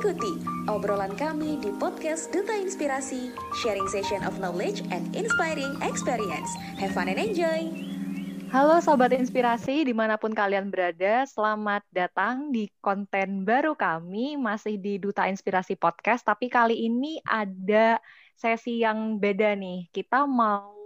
[0.00, 6.48] Ikuti obrolan kami di podcast Duta Inspirasi, sharing session of knowledge and inspiring experience.
[6.80, 7.68] Have fun and enjoy!
[8.48, 14.80] Halo Sobat Inspirasi, di mana pun kalian berada, selamat datang di konten baru kami, masih
[14.80, 18.00] di Duta Inspirasi Podcast, tapi kali ini ada
[18.40, 19.84] sesi yang beda nih.
[19.92, 20.80] Kita mau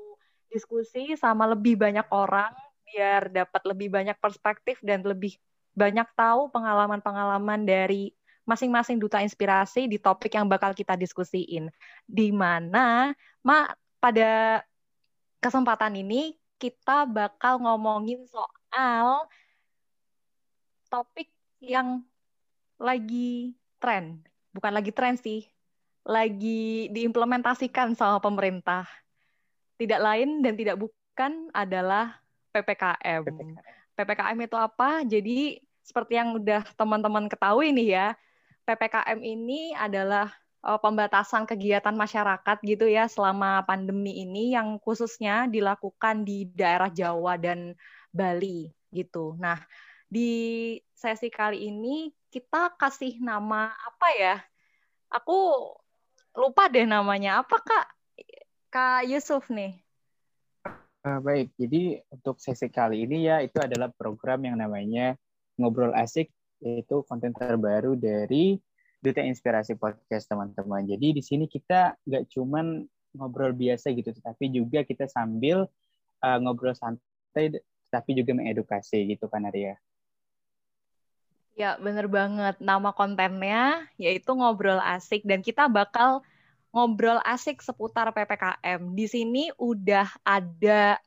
[0.51, 2.51] diskusi sama lebih banyak orang,
[2.83, 5.39] biar dapat lebih banyak perspektif dan lebih
[5.79, 8.11] banyak tahu pengalaman-pengalaman dari
[8.45, 11.73] masing-masing duta inspirasi di topik yang bakal kita diskusiin.
[12.05, 13.69] Di mana, Ma,
[14.01, 14.61] pada
[15.41, 19.29] kesempatan ini kita bakal ngomongin soal
[20.89, 21.29] topik
[21.61, 22.05] yang
[22.81, 24.21] lagi tren.
[24.55, 25.49] Bukan lagi tren sih,
[26.05, 28.87] lagi diimplementasikan sama pemerintah.
[29.75, 32.23] Tidak lain dan tidak bukan adalah
[32.55, 33.25] PPKM.
[33.27, 33.53] PPKM.
[33.95, 35.03] PPKM itu apa?
[35.03, 38.09] Jadi seperti yang udah teman-teman ketahui nih ya,
[38.65, 40.33] PPKM ini adalah
[40.65, 47.37] uh, pembatasan kegiatan masyarakat gitu ya selama pandemi ini yang khususnya dilakukan di daerah Jawa
[47.37, 47.77] dan
[48.09, 49.37] Bali gitu.
[49.37, 49.61] Nah,
[50.09, 54.37] di sesi kali ini kita kasih nama apa ya?
[55.13, 55.71] Aku
[56.35, 57.45] lupa deh namanya.
[57.45, 57.87] Apa Kak?
[58.73, 59.79] Kak Yusuf nih.
[61.05, 65.21] Uh, baik, jadi untuk sesi kali ini ya itu adalah program yang namanya
[65.61, 66.33] Ngobrol Asik,
[66.65, 68.57] yaitu konten terbaru dari
[69.05, 70.89] Duta Inspirasi Podcast teman-teman.
[70.89, 72.81] Jadi di sini kita nggak cuman
[73.13, 75.69] ngobrol biasa gitu, tetapi juga kita sambil
[76.25, 77.61] uh, ngobrol santai,
[77.93, 79.77] tapi juga mengedukasi gitu kan Arya.
[81.55, 82.59] Ya, bener banget.
[82.59, 86.27] Nama kontennya yaitu Ngobrol Asik, dan kita bakal
[86.75, 88.83] ngobrol asik seputar PPKM.
[88.99, 90.99] Di sini udah ada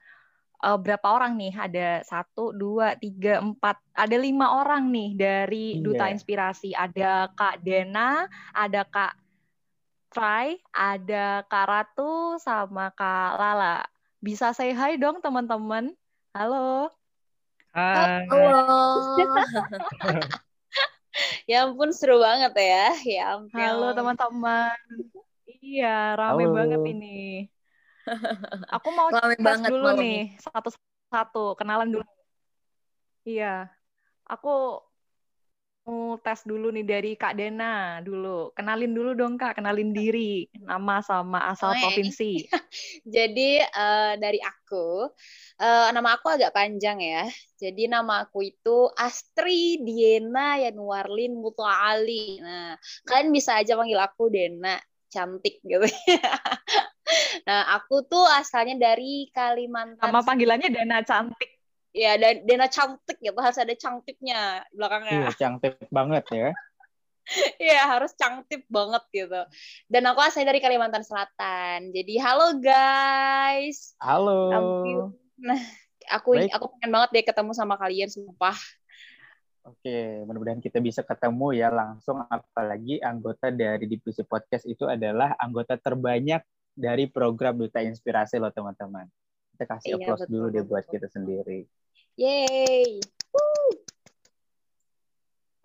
[0.63, 1.53] uh, berapa orang nih?
[1.53, 5.83] Ada satu, dua, tiga, empat, ada lima orang nih dari iya.
[5.83, 6.73] Duta Inspirasi.
[6.73, 9.13] Ada Kak Dena, ada Kak
[10.13, 13.85] Try, ada Kak Ratu, sama Kak Lala.
[14.17, 15.93] Bisa say hi dong teman-teman.
[16.33, 16.89] Halo.
[17.73, 18.25] Hai.
[18.25, 18.65] Halo.
[21.49, 22.87] ya ampun seru banget ya.
[23.05, 23.61] Ya ampun.
[23.61, 24.73] Halo teman-teman.
[25.61, 26.55] Iya, rame Halo.
[26.55, 27.45] banget ini.
[28.75, 32.05] Aku mau tes banget dulu nih, satu-satu, kenalan dulu.
[33.27, 33.67] Iya,
[34.23, 34.79] aku
[35.87, 38.51] mau tes dulu nih dari Kak Dena dulu.
[38.51, 42.43] Kenalin dulu dong Kak, kenalin diri, nama sama asal oh, provinsi.
[43.15, 45.07] Jadi uh, dari aku,
[45.63, 47.23] uh, nama aku agak panjang ya.
[47.55, 52.43] Jadi nama aku itu Astri Diena Yanuarlin Mutuali.
[52.43, 52.75] Nah,
[53.07, 54.75] kalian bisa aja panggil aku Dena
[55.07, 55.83] cantik gitu.
[57.47, 60.03] nah, aku tuh asalnya dari Kalimantan.
[60.03, 61.51] Nama panggilannya Dana cantik.
[61.95, 65.13] Ya, dan Dana cantik gitu, harus ada cantiknya belakangnya.
[65.17, 66.51] Iya, cantik banget ya.
[67.59, 69.41] Iya, harus cantik banget gitu.
[69.91, 71.91] Dan aku asalnya dari Kalimantan Selatan.
[71.91, 73.99] Jadi, halo guys.
[73.99, 74.47] Halo.
[75.35, 75.59] Nah,
[76.07, 76.55] aku Baik.
[76.55, 78.55] aku pengen banget deh ketemu sama kalian, sumpah.
[79.67, 85.75] Oke, mudah-mudahan kita bisa ketemu ya langsung apalagi anggota dari divisi podcast itu adalah anggota
[85.75, 86.39] terbanyak
[86.71, 89.11] dari program Duta Inspirasi loh teman-teman.
[89.51, 91.67] Kita kasih iya, applause dulu deh buat kita sendiri.
[92.15, 93.03] Yeay.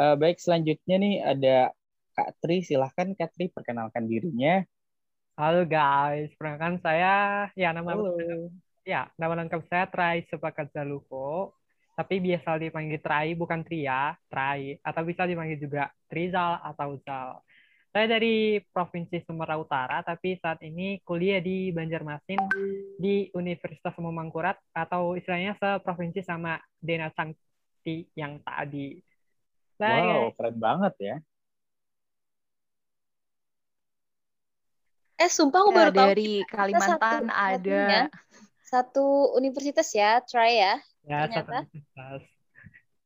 [0.03, 1.57] Uh, baik, selanjutnya nih ada
[2.19, 2.67] Kak Tri.
[2.67, 4.67] Silahkan Kak Tri perkenalkan dirinya.
[5.39, 8.19] Halo guys, perkenalkan saya ya nama Halo.
[8.83, 11.55] ya nama lengkap saya Trai Sepakat Zaluko
[11.93, 17.41] tapi biasa dipanggil Trai bukan Tria, Trai atau bisa dipanggil juga Trizal atau Zal.
[17.93, 22.41] Saya dari Provinsi Sumatera Utara, tapi saat ini kuliah di Banjarmasin
[22.97, 28.97] di Universitas Mangkurat atau istilahnya seprovinsi sama Dena Sangti yang tadi.
[29.77, 31.17] Nah, wow, keren banget ya.
[35.21, 36.09] Eh, sumpah aku ya, baru tahu.
[36.17, 37.85] Dari Kalimantan satu, ada
[38.65, 40.81] satu universitas ya, try ya.
[41.03, 41.67] Ya, ternyata.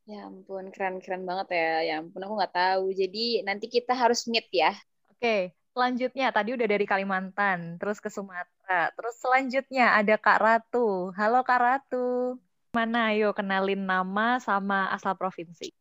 [0.06, 1.72] Ya ampun, keren-keren banget ya.
[1.82, 2.94] Ya ampun, aku nggak tahu.
[2.94, 4.70] Jadi nanti kita harus meet ya.
[5.10, 8.94] Oke, selanjutnya tadi udah dari Kalimantan, terus ke Sumatera.
[8.94, 11.10] Terus selanjutnya ada Kak Ratu.
[11.18, 12.38] Halo Kak Ratu.
[12.70, 13.10] Mana?
[13.10, 15.72] Ayo kenalin nama sama asal provinsi.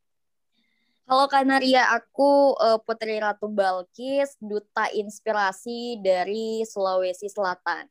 [1.06, 7.86] Halo Kanaria, aku uh, Putri Ratu Balkis, duta inspirasi dari Sulawesi Selatan.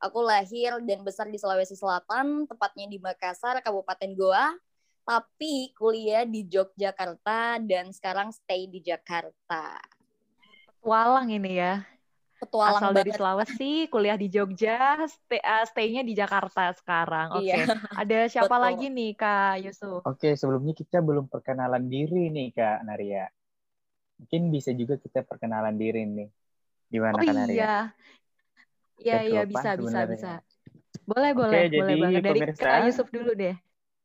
[0.00, 4.48] Aku lahir dan besar di Sulawesi Selatan, tepatnya di Makassar, Kabupaten Goa,
[5.04, 9.76] tapi kuliah di Yogyakarta dan sekarang stay di Jakarta.
[10.80, 11.84] Petualang ini ya.
[12.40, 12.98] Petualang Asal banget.
[13.04, 17.36] dari Sulawesi, kuliah di Jogja, stay, uh, stay-nya di Jakarta sekarang.
[17.36, 17.52] Oke.
[17.52, 17.68] Okay.
[17.68, 17.76] Iya.
[18.00, 18.64] Ada siapa Betul.
[18.64, 20.00] lagi nih Kak Yusuf?
[20.00, 23.28] Oke, okay, sebelumnya kita belum perkenalan diri nih Kak Naria.
[24.20, 26.28] mungkin bisa juga kita perkenalan diri nih.
[26.92, 27.56] Gimana Oh kan Arya?
[27.56, 27.76] iya.
[29.04, 30.12] Iya, iya bisa, bisa, sebenarnya.
[30.12, 30.28] bisa.
[31.10, 32.22] Boleh, Oke, boleh, boleh jadi banget.
[32.28, 33.54] Dari pemirsa, Kak Yusuf dulu deh.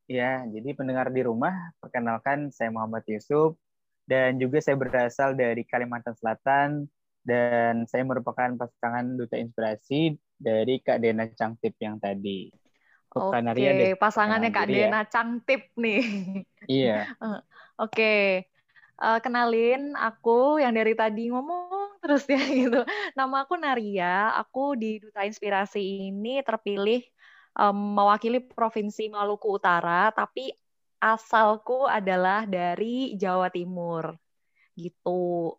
[0.06, 3.58] Ya, jadi pendengar di rumah, perkenalkan saya Muhammad Yusuf
[4.06, 6.86] dan juga saya berasal dari Kalimantan Selatan
[7.26, 12.54] dan saya merupakan pasangan duta inspirasi dari Kak Dena Cangtip yang tadi.
[13.16, 14.92] Oke, pasangannya Kak diri ya.
[14.92, 16.00] Dena Cangtip nih.
[16.68, 17.08] Iya,
[17.82, 18.04] Oke,
[18.96, 21.68] Eh, kenalin aku yang dari tadi ngomong
[22.06, 22.80] terus ya gitu.
[23.18, 25.82] Nama aku Naria, aku di Duta Inspirasi
[26.14, 27.02] ini terpilih
[27.58, 30.54] em, mewakili Provinsi Maluku Utara, tapi
[31.02, 34.14] asalku adalah dari Jawa Timur.
[34.78, 35.50] Gitu.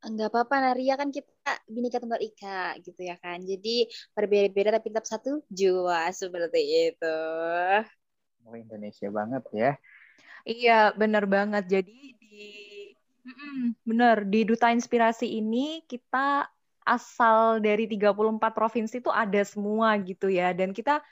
[0.00, 3.44] Enggak apa-apa Naria kan kita Bhinneka Tunggal Ika gitu ya kan.
[3.44, 3.84] Jadi
[4.16, 6.60] berbeda-beda tapi tetap satu jua seperti
[6.96, 7.16] itu.
[8.48, 9.70] oh, Indonesia banget ya.
[10.48, 11.62] Iya, bener banget.
[11.68, 12.36] Jadi di
[13.20, 16.48] Mm-mm, bener di Duta Inspirasi ini kita
[16.88, 20.56] asal dari 34 provinsi itu ada semua gitu ya.
[20.56, 21.04] Dan kita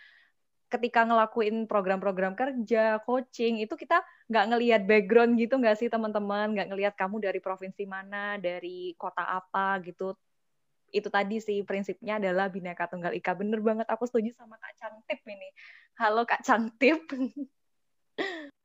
[0.68, 6.56] ketika ngelakuin program-program kerja, coaching, itu kita nggak ngelihat background gitu nggak sih teman-teman?
[6.56, 10.16] Nggak ngelihat kamu dari provinsi mana, dari kota apa gitu.
[10.88, 13.36] Itu tadi sih prinsipnya adalah Bhinneka Tunggal Ika.
[13.36, 15.48] Bener banget, aku setuju sama Kak Cangtip ini.
[16.00, 17.04] Halo Kak Cangtip.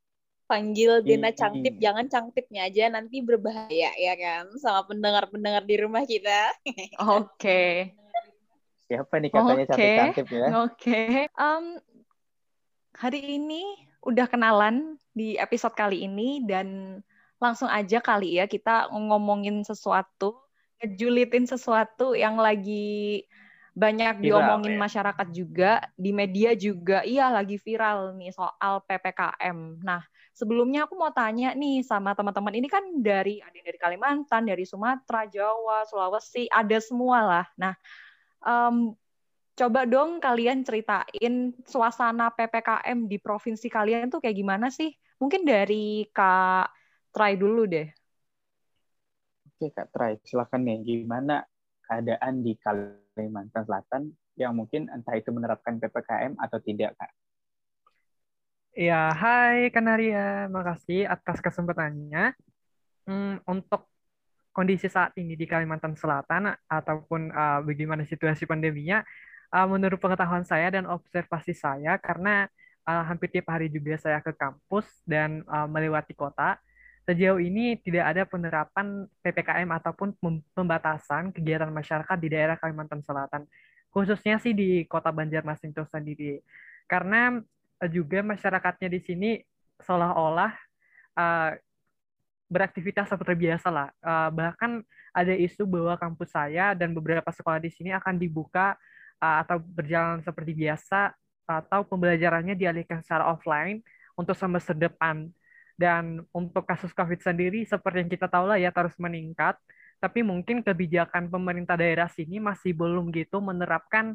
[0.53, 1.37] Panggil Dena Iya.
[1.41, 6.53] Cangtip, jangan Cangtipnya aja nanti berbahaya ya kan sama pendengar-pendengar di rumah kita.
[7.17, 7.89] Oke.
[8.85, 9.69] Siapa nih katanya Oke.
[9.73, 10.47] cantik-cantik ya?
[10.61, 11.65] Oke, Em,
[12.93, 16.99] hari ini udah kenalan di episode kali ini dan
[17.41, 20.37] langsung aja kali ya kita ngomongin sesuatu,
[20.85, 23.25] ngejulitin sesuatu yang lagi
[23.73, 24.81] banyak Viral, diomongin ya.
[24.85, 29.81] masyarakat juga, di media juga, iya lagi viral nih soal PPKM.
[29.81, 34.65] Nah, sebelumnya aku mau tanya nih sama teman-teman, ini kan dari ada dari Kalimantan, dari
[34.65, 37.45] Sumatera, Jawa, Sulawesi, ada semua lah.
[37.55, 37.73] Nah,
[38.41, 38.97] em,
[39.53, 44.89] coba dong kalian ceritain suasana PPKM di provinsi kalian tuh kayak gimana sih?
[45.21, 46.73] Mungkin dari Kak
[47.13, 47.87] Try dulu deh.
[49.53, 50.81] Oke Kak Trai, silakan nih.
[50.81, 51.45] Gimana
[51.85, 57.13] keadaan di Kalimantan Selatan yang mungkin entah itu menerapkan PPKM atau tidak Kak?
[58.73, 62.33] Ya, hai Kanaria, makasih atas kesempatannya.
[63.05, 63.85] Hmm, untuk
[64.49, 69.05] kondisi saat ini di Kalimantan Selatan ataupun uh, bagaimana situasi pandeminya,
[69.53, 72.49] uh, menurut pengetahuan saya dan observasi saya, karena
[72.89, 76.57] uh, hampir tiap hari juga saya ke kampus dan uh, melewati kota,
[77.05, 83.45] sejauh ini tidak ada penerapan PPKM ataupun pem- pembatasan kegiatan masyarakat di daerah Kalimantan Selatan,
[83.93, 86.41] khususnya sih di kota Banjarmasin itu sendiri.
[86.89, 87.37] Karena
[87.89, 89.29] juga masyarakatnya di sini
[89.81, 90.51] seolah-olah
[91.17, 91.51] uh,
[92.47, 93.89] beraktivitas seperti biasa lah.
[93.99, 94.71] Uh, bahkan
[95.13, 98.77] ada isu bahwa kampus saya dan beberapa sekolah di sini akan dibuka
[99.21, 101.13] uh, atau berjalan seperti biasa
[101.43, 103.83] atau pembelajarannya dialihkan secara offline
[104.15, 105.29] untuk semester depan.
[105.73, 109.57] Dan untuk kasus COVID sendiri seperti yang kita tahu lah ya terus meningkat.
[109.97, 114.13] Tapi mungkin kebijakan pemerintah daerah sini masih belum gitu menerapkan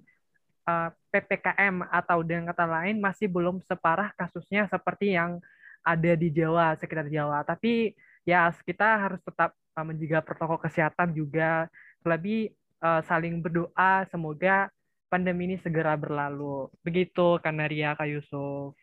[0.68, 5.40] uh, PPKM atau dengan kata lain masih belum separah kasusnya seperti yang
[5.80, 7.40] ada di Jawa, sekitar Jawa.
[7.48, 7.96] Tapi
[8.28, 11.72] ya kita harus tetap uh, menjaga protokol kesehatan juga.
[12.04, 12.52] Lebih
[12.84, 14.68] uh, saling berdoa semoga
[15.08, 16.68] pandemi ini segera berlalu.
[16.84, 18.76] Begitu Kanaria Kak Yusuf.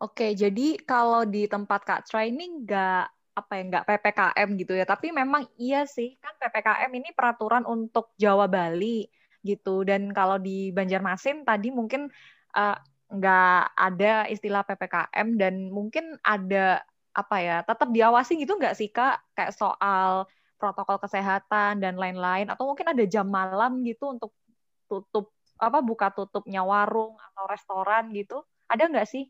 [0.00, 4.84] Oke, jadi kalau di tempat Kak Try ini nggak apa ya nggak PPKM gitu ya,
[4.84, 9.06] tapi memang iya sih kan PPKM ini peraturan untuk Jawa Bali
[9.46, 9.86] gitu.
[9.86, 12.10] Dan kalau di Banjarmasin tadi mungkin
[12.56, 12.76] uh,
[13.10, 19.34] nggak ada istilah PPKM dan mungkin ada apa ya tetap diawasi gitu nggak sih Kak?
[19.34, 22.46] Kayak soal protokol kesehatan dan lain-lain.
[22.52, 24.30] Atau mungkin ada jam malam gitu untuk
[24.86, 28.44] tutup apa buka tutupnya warung atau restoran gitu.
[28.68, 29.26] Ada nggak sih?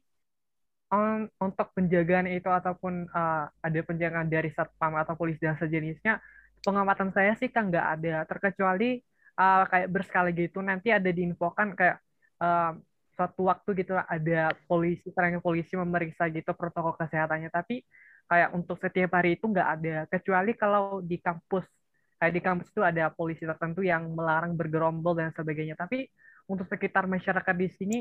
[0.90, 6.18] Um, untuk penjagaan itu ataupun uh, ada penjagaan dari satpam atau polisi dan sejenisnya
[6.66, 8.26] pengamatan saya sih kan nggak ada.
[8.26, 8.98] Terkecuali
[9.38, 12.02] uh, kayak berskala gitu nanti ada diinfokan kayak
[12.42, 12.74] uh,
[13.14, 17.54] suatu waktu gitu ada polisi terangan polisi memeriksa gitu protokol kesehatannya.
[17.54, 17.86] Tapi
[18.26, 19.96] kayak untuk setiap hari itu nggak ada.
[20.10, 21.70] Kecuali kalau di kampus
[22.18, 25.78] kayak di kampus itu ada polisi tertentu yang melarang bergerombol dan sebagainya.
[25.78, 26.10] Tapi
[26.50, 27.98] untuk sekitar masyarakat di sini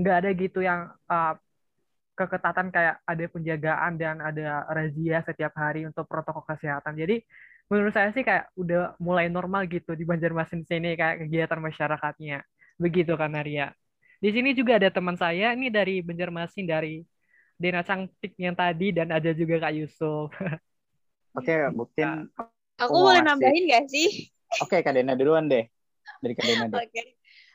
[0.00, 1.36] nggak ada gitu yang uh,
[2.20, 7.24] keketatan kayak ada penjagaan dan ada razia setiap hari untuk protokol kesehatan jadi
[7.72, 12.44] menurut saya sih kayak udah mulai normal gitu di Banjarmasin sini kayak kegiatan masyarakatnya
[12.76, 13.72] begitu kan Arya
[14.20, 17.00] di sini juga ada teman saya ini dari Banjarmasin dari
[17.60, 20.28] Dena Cantik yang tadi dan ada juga Kak Yusuf.
[21.38, 22.28] Oke, mungkin
[22.80, 24.32] Aku mau boleh nambahin gak sih?
[24.64, 25.68] Oke, Kak Dena duluan deh.
[26.24, 26.80] Dari Kak Dena deh.
[26.80, 27.02] Oke.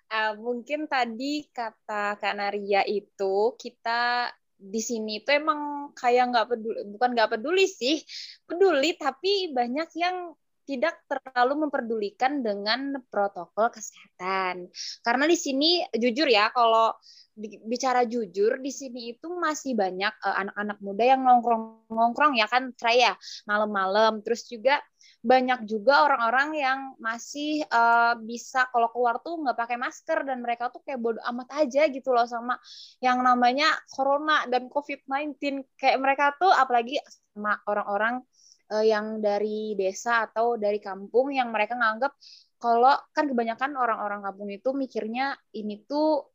[0.06, 6.80] Eh, mungkin tadi kata Kak Naria itu kita di sini tuh emang kayak nggak peduli,
[6.88, 8.02] bukan nggak peduli sih,
[8.48, 10.34] peduli tapi banyak yang
[10.66, 14.66] tidak terlalu memperdulikan dengan protokol kesehatan.
[15.06, 16.90] Karena di sini jujur ya, kalau
[17.38, 22.74] bi- bicara jujur di sini itu masih banyak eh, anak-anak muda yang nongkrong-nongkrong ya kan,
[22.74, 23.14] Traya,
[23.46, 24.26] malam-malam.
[24.26, 24.82] Terus juga
[25.26, 30.70] banyak juga orang-orang yang masih eh, bisa kalau keluar tuh nggak pakai masker dan mereka
[30.70, 32.62] tuh kayak bodo amat aja gitu loh sama
[33.02, 37.02] yang namanya corona dan COVID-19 kayak mereka tuh apalagi
[37.34, 38.22] sama orang-orang
[38.70, 42.14] eh, yang dari desa atau dari kampung yang mereka nganggap
[42.62, 46.35] kalau kan kebanyakan orang-orang kampung itu mikirnya ini tuh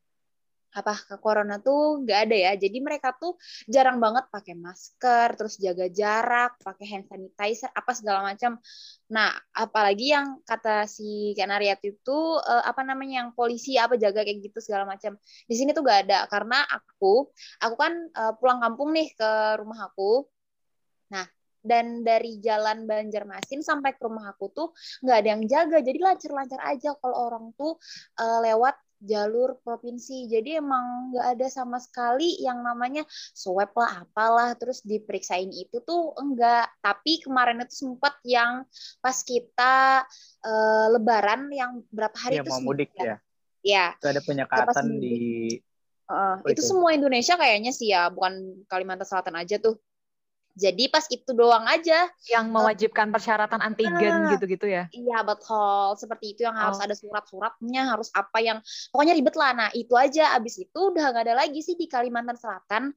[0.70, 2.52] apa ke corona tuh nggak ada ya?
[2.54, 3.34] Jadi mereka tuh
[3.66, 8.58] jarang banget pakai masker terus jaga jarak pakai hand sanitizer apa segala macam.
[9.10, 14.38] Nah apalagi yang kata si Kanariat itu eh, apa namanya yang polisi apa jaga kayak
[14.46, 15.18] gitu segala macam.
[15.48, 17.30] Di sini tuh gak ada karena aku
[17.62, 20.26] aku kan eh, pulang kampung nih ke rumah aku.
[21.10, 21.26] Nah
[21.60, 24.68] dan dari jalan Banjarmasin sampai ke rumah aku tuh
[25.04, 27.76] nggak ada yang jaga jadi lancar-lancar aja kalau orang tuh
[28.16, 30.28] eh, lewat jalur provinsi.
[30.28, 33.02] Jadi emang nggak ada sama sekali yang namanya
[33.32, 36.68] swab lah apalah terus diperiksain itu tuh enggak.
[36.84, 38.64] Tapi kemarin itu sempat yang
[39.00, 40.04] pas kita
[40.44, 43.16] eh, lebaran yang berapa hari Iya, itu mau mudik ya.
[43.60, 45.18] Ya, Itu ada penyekatan di
[46.48, 46.62] itu itu.
[46.66, 49.78] semua Indonesia kayaknya sih ya, bukan Kalimantan Selatan aja tuh.
[50.58, 54.30] Jadi pas itu doang aja Yang mewajibkan persyaratan antigen Ah.
[54.34, 54.90] gitu-gitu ya.
[54.90, 56.84] Iya betul, seperti itu yang harus Oh.
[56.84, 58.58] ada surat-suratnya, harus apa yang
[58.90, 59.50] pokoknya ribet lah.
[59.54, 62.90] Nah itu aja, abis itu udah nggak ada lagi sih di Kalimantan Selatan.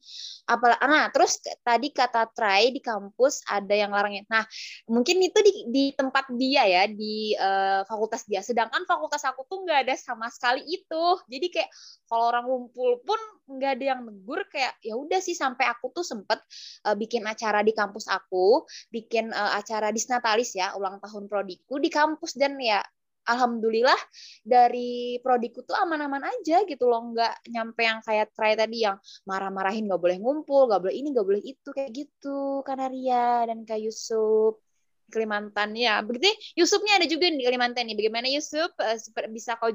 [0.49, 4.25] Apa, nah terus tadi kata Try di kampus ada yang larangnya.
[4.27, 4.43] Nah
[4.89, 8.41] mungkin itu di, di tempat dia ya di eh, fakultas dia.
[8.41, 11.05] Sedangkan fakultas aku tuh nggak ada sama sekali itu.
[11.29, 11.69] Jadi kayak
[12.13, 13.17] kalau orang ngumpul pun
[13.57, 16.37] nggak ada yang negur kayak ya udah sih sampai aku tuh sempet
[16.85, 21.89] eh, bikin acara di kampus aku bikin eh, acara disnatalis ya ulang tahun prodiku di
[21.89, 22.37] kampus.
[22.37, 22.85] Dan ya
[23.25, 23.97] alhamdulillah
[24.45, 29.89] dari prodiku tuh aman-aman aja gitu loh nggak nyampe yang kayak try tadi yang marah-marahin
[29.89, 34.59] nggak boleh ngumpul nggak boleh ini nggak boleh itu kayak gitu Kanaria dan Kak Yusuf
[35.07, 36.29] Kalimantan ya begitu
[36.59, 37.95] Yusufnya ada juga di Kalimantan nih.
[37.97, 38.97] Bagaimana Yusuf Eh,
[39.31, 39.71] bisa kau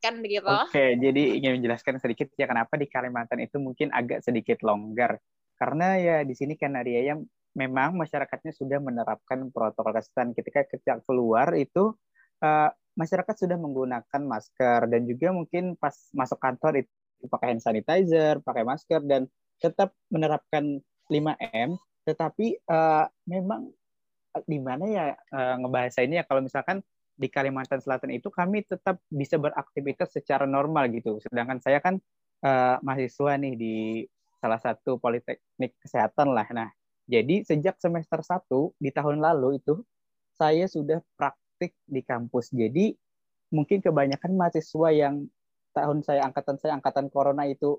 [0.00, 0.48] jelaskan begitu.
[0.48, 5.20] Oke, jadi ingin menjelaskan sedikit ya kenapa di Kalimantan itu mungkin agak sedikit longgar.
[5.60, 7.14] Karena ya di sini kan Nadia ya
[7.52, 10.32] memang masyarakatnya sudah menerapkan protokol kesehatan.
[10.32, 11.92] Ketika kita keluar itu
[12.40, 14.88] eh, masyarakat sudah menggunakan masker.
[14.88, 16.92] Dan juga mungkin pas masuk kantor itu
[17.28, 19.28] pakai hand sanitizer, pakai masker dan
[19.60, 20.80] tetap menerapkan
[21.12, 21.76] 5M
[22.08, 23.68] tetapi eh, memang
[24.36, 26.80] eh, di mana ya eh, ngebahasainnya kalau misalkan
[27.20, 31.20] di Kalimantan Selatan itu kami tetap bisa beraktivitas secara normal gitu.
[31.20, 32.00] Sedangkan saya kan
[32.40, 33.74] eh, mahasiswa nih di
[34.40, 36.48] salah satu politeknik kesehatan lah.
[36.56, 36.72] Nah,
[37.04, 38.48] jadi sejak semester 1
[38.80, 39.84] di tahun lalu itu
[40.32, 42.48] saya sudah praktik di kampus.
[42.56, 42.96] Jadi
[43.52, 45.28] mungkin kebanyakan mahasiswa yang
[45.76, 47.76] tahun saya angkatan saya angkatan corona itu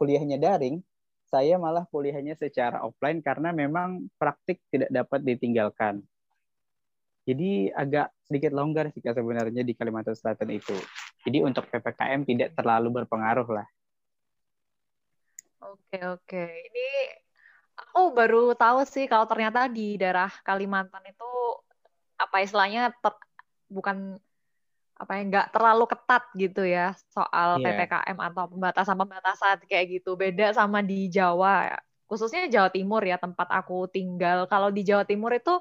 [0.00, 0.80] kuliahnya daring,
[1.28, 6.00] saya malah kuliahnya secara offline karena memang praktik tidak dapat ditinggalkan.
[7.30, 10.74] Jadi agak sedikit longgar sih sebenarnya di Kalimantan Selatan itu.
[11.22, 13.66] Jadi untuk PPKM tidak terlalu berpengaruh lah.
[15.62, 16.44] Oke, oke.
[16.50, 16.88] Ini
[17.78, 21.30] aku baru tahu sih kalau ternyata di daerah Kalimantan itu
[22.18, 23.28] apa istilahnya ter-
[23.70, 24.18] bukan
[25.00, 27.72] apa ya nggak terlalu ketat gitu ya soal Iya.
[27.86, 30.18] PPKM atau pembatasan-pembatasan kayak gitu.
[30.18, 34.44] Beda sama di Jawa, khususnya Jawa Timur ya tempat aku tinggal.
[34.50, 35.56] Kalau di Jawa Timur itu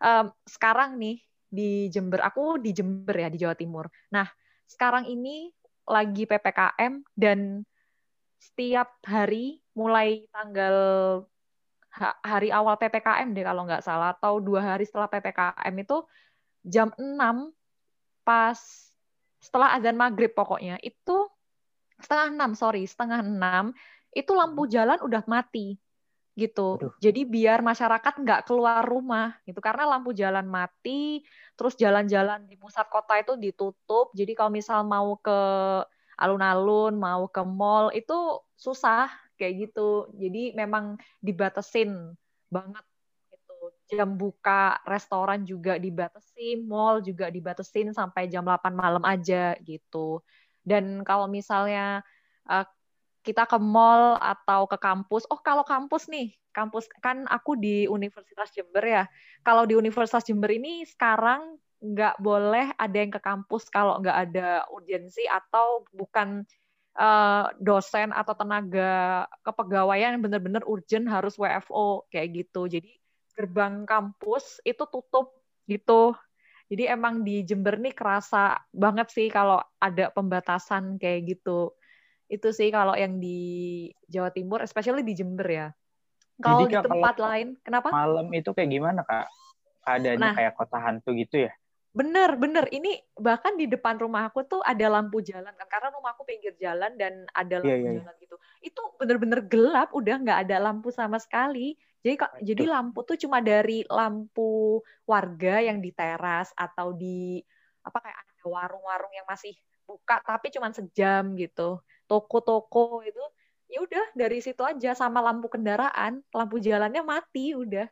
[0.00, 3.86] em, sekarang nih di Jember, aku di Jember ya di Jawa Timur.
[4.12, 4.26] Nah,
[4.66, 5.54] sekarang ini
[5.86, 7.62] lagi PPKM dan
[8.42, 10.76] setiap hari mulai tanggal
[11.94, 16.04] ha- hari awal PPKM deh kalau nggak salah atau dua hari setelah PPKM itu
[16.66, 17.54] jam 6
[18.26, 18.58] pas
[19.40, 21.30] setelah azan maghrib pokoknya itu
[22.02, 23.72] setengah enam sorry setengah enam
[24.12, 25.78] itu lampu jalan udah mati
[26.36, 26.76] gitu.
[26.76, 26.92] Aduh.
[27.00, 29.58] jadi biar masyarakat nggak keluar rumah gitu.
[29.64, 31.24] Karena lampu jalan mati
[31.56, 34.12] terus jalan-jalan di pusat kota itu ditutup.
[34.12, 35.40] Jadi kalau misal mau ke
[36.20, 39.08] alun-alun mau ke mall itu susah
[39.40, 40.12] kayak gitu.
[40.16, 42.12] Jadi memang dibatasin
[42.52, 42.84] banget
[43.32, 43.56] gitu.
[43.96, 50.20] Jam buka restoran juga dibatasi mall juga dibatasin sampai jam 8 malam aja gitu.
[50.60, 52.04] Dan kalau misalnya
[52.44, 52.66] eh,
[53.26, 55.26] kita ke mall atau ke kampus.
[55.26, 59.04] Oh, kalau kampus nih, kampus kan aku di Universitas Jember ya.
[59.42, 64.64] Kalau di Universitas Jember ini sekarang nggak boleh ada yang ke kampus kalau nggak ada
[64.72, 66.46] urgensi atau bukan
[66.96, 72.70] uh, dosen atau tenaga kepegawaian yang benar-benar urgent harus WFO kayak gitu.
[72.70, 72.96] Jadi
[73.36, 75.36] gerbang kampus itu tutup
[75.68, 76.16] gitu.
[76.66, 81.76] Jadi emang di Jember nih kerasa banget sih kalau ada pembatasan kayak gitu
[82.26, 83.38] itu sih kalau yang di
[84.10, 85.68] Jawa Timur, especially di Jember ya.
[86.42, 87.88] Kalau di tempat kalau lain, kenapa?
[87.94, 89.26] Malam itu kayak gimana kak?
[89.86, 91.52] Keadaannya nah, kayak kota hantu gitu ya?
[91.96, 92.68] Bener, bener.
[92.68, 96.52] Ini bahkan di depan rumah aku tuh ada lampu jalan kan, karena rumah aku pinggir
[96.60, 98.36] jalan dan ada lampu yeah, yeah, jalan gitu.
[98.60, 101.72] Itu bener-bener gelap, udah nggak ada lampu sama sekali.
[102.04, 107.40] Jadi kok jadi lampu tuh cuma dari lampu warga yang di teras atau di
[107.80, 109.56] apa kayak ada warung-warung yang masih
[109.86, 111.80] buka tapi cuma sejam gitu.
[112.10, 113.22] Toko-toko itu
[113.66, 116.20] ya udah dari situ aja sama lampu kendaraan.
[116.34, 117.86] Lampu jalannya mati udah.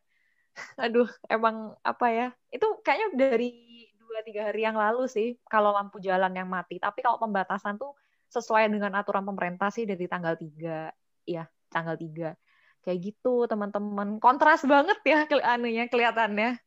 [0.85, 2.27] Aduh emang apa ya?
[2.51, 3.51] Itu kayaknya dari
[3.99, 6.83] dua tiga hari yang lalu sih kalau lampu jalan yang mati.
[6.83, 7.95] Tapi kalau pembatasan tuh
[8.31, 10.91] sesuai dengan aturan pemerintah sih dari tanggal tiga.
[11.27, 12.35] Ya tanggal tiga.
[12.83, 14.19] Kayak gitu teman-teman.
[14.19, 16.59] Kontras banget ya anunya kelihatannya.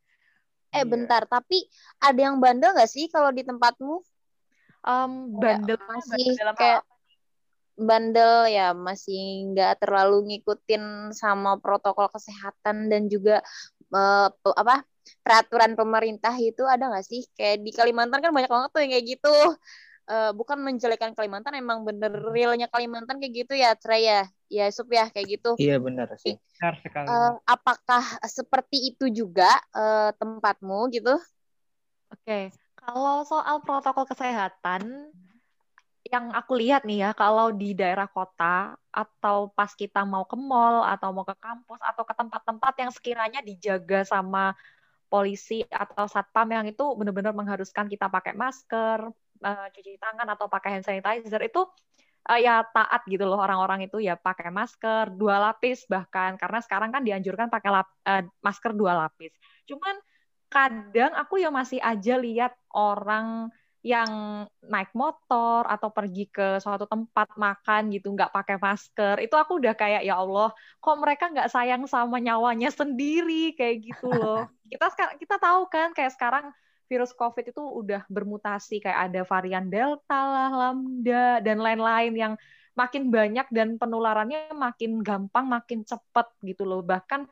[0.68, 1.64] Eh bentar tapi
[1.96, 4.04] ada yang bandel nggak sih kalau di tempatmu
[4.88, 6.82] um, bandel masih bandel kayak
[7.78, 13.38] bandel ya masih nggak terlalu ngikutin sama protokol kesehatan dan juga
[13.94, 14.26] uh,
[14.58, 14.82] apa
[15.22, 17.22] peraturan pemerintah itu ada nggak sih?
[17.38, 19.34] Kayak di Kalimantan kan banyak banget tuh yang kayak gitu.
[20.08, 24.24] Uh, bukan menjelekan Kalimantan emang bener realnya Kalimantan kayak gitu ya Trey ya?
[24.48, 25.50] Ya Sup ya kayak gitu.
[25.60, 26.40] Iya benar sih.
[26.58, 27.06] Benar sekali.
[27.08, 31.14] Uh, apakah seperti itu juga uh, tempatmu gitu?
[32.08, 32.24] Oke.
[32.24, 32.67] okay.
[32.88, 35.12] Kalau soal protokol kesehatan
[36.08, 40.80] yang aku lihat nih ya, kalau di daerah kota atau pas kita mau ke mall
[40.88, 44.56] atau mau ke kampus atau ke tempat-tempat yang sekiranya dijaga sama
[45.12, 49.12] polisi atau satpam yang itu benar-benar mengharuskan kita pakai masker,
[49.44, 51.68] uh, cuci tangan atau pakai hand sanitizer itu
[52.24, 56.88] uh, ya taat gitu loh orang-orang itu ya pakai masker dua lapis bahkan karena sekarang
[56.88, 59.36] kan dianjurkan pakai lap, uh, masker dua lapis.
[59.68, 59.92] Cuman
[60.48, 64.10] kadang aku ya masih aja lihat orang yang
[64.58, 69.72] naik motor atau pergi ke suatu tempat makan gitu nggak pakai masker itu aku udah
[69.78, 70.50] kayak ya Allah
[70.82, 76.10] kok mereka nggak sayang sama nyawanya sendiri kayak gitu loh kita kita tahu kan kayak
[76.10, 76.50] sekarang
[76.88, 82.34] virus COVID itu udah bermutasi kayak ada varian Delta lah, Lambda dan lain-lain yang
[82.72, 86.80] makin banyak dan penularannya makin gampang, makin cepet gitu loh.
[86.80, 87.28] Bahkan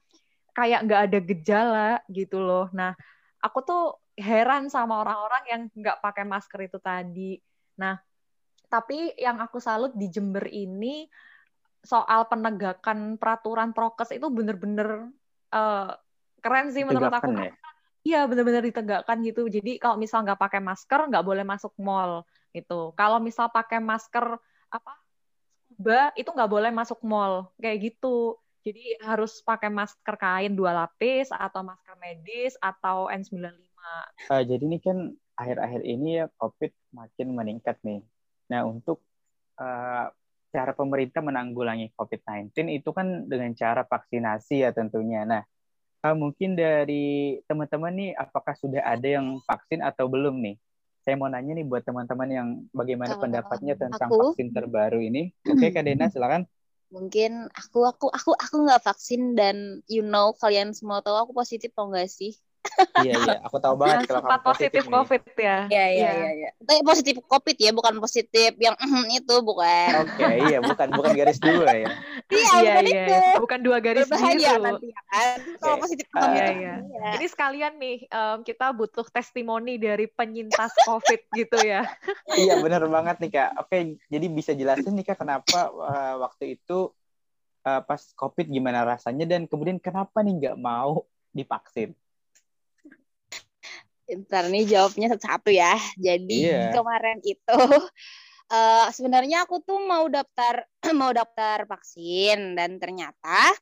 [0.56, 2.72] kayak nggak ada gejala gitu loh.
[2.72, 2.96] Nah,
[3.44, 3.84] aku tuh
[4.16, 7.36] heran sama orang-orang yang nggak pakai masker itu tadi.
[7.76, 8.00] Nah,
[8.72, 11.04] tapi yang aku salut di Jember ini
[11.84, 15.12] soal penegakan peraturan prokes itu bener-bener
[15.52, 15.92] uh,
[16.40, 17.36] keren sih menurut aku.
[17.36, 17.52] Ya?
[18.06, 19.46] Iya bener-bener ditegakkan gitu.
[19.52, 22.24] Jadi kalau misal nggak pakai masker nggak boleh masuk mall
[22.56, 22.96] gitu.
[22.96, 24.40] Kalau misal pakai masker
[24.72, 24.92] apa
[25.66, 28.40] scuba itu nggak boleh masuk mall kayak gitu.
[28.66, 33.62] Jadi harus pakai masker kain dua lapis atau masker medis atau N95
[34.26, 38.02] Uh, jadi ini kan akhir-akhir ini ya COVID makin meningkat nih.
[38.50, 38.98] Nah untuk
[39.62, 40.10] uh,
[40.50, 45.22] cara pemerintah menanggulangi COVID-19 itu kan dengan cara vaksinasi ya tentunya.
[45.22, 45.46] Nah
[46.02, 50.56] uh, mungkin dari teman-teman nih apakah sudah ada yang vaksin atau belum nih?
[51.06, 54.34] Saya mau nanya nih buat teman-teman yang bagaimana uh, pendapatnya tentang aku?
[54.34, 55.30] vaksin terbaru ini.
[55.46, 56.42] Oke, okay, Kak Dena, silakan
[56.88, 61.74] mungkin aku aku aku aku nggak vaksin dan you know kalian semua tahu aku positif
[61.74, 62.34] atau enggak sih?
[62.98, 63.34] Iya iya.
[63.46, 65.70] Aku tahu banget kalau kamu positif, covid ya?
[65.70, 66.30] Iya iya iya.
[66.34, 66.50] ya.
[66.66, 68.74] tapi positif covid ya bukan positif yang
[69.18, 69.90] itu bukan.
[70.02, 70.58] Oke okay, iya.
[70.58, 71.90] Bukan bukan garis dua ya
[72.26, 73.04] iya iya, iya.
[73.06, 76.74] itu bukan dua garis Berbahaya biru nanti ya kan kalau positif covid iya, iya.
[76.82, 77.10] iya.
[77.18, 81.86] ini sekalian nih um, kita butuh testimoni dari penyintas covid gitu ya
[82.34, 83.78] iya benar banget nih kak oke
[84.10, 86.90] jadi bisa jelasin nih kak kenapa uh, waktu itu
[87.62, 91.94] uh, pas covid gimana rasanya dan kemudian kenapa nih nggak mau divaksin
[94.06, 95.74] Ntar nih jawabnya satu-satu ya.
[95.98, 96.70] Jadi yeah.
[96.70, 97.58] kemarin itu
[98.50, 100.66] uh, sebenarnya aku tuh mau daftar
[101.00, 103.54] mau daftar vaksin dan ternyata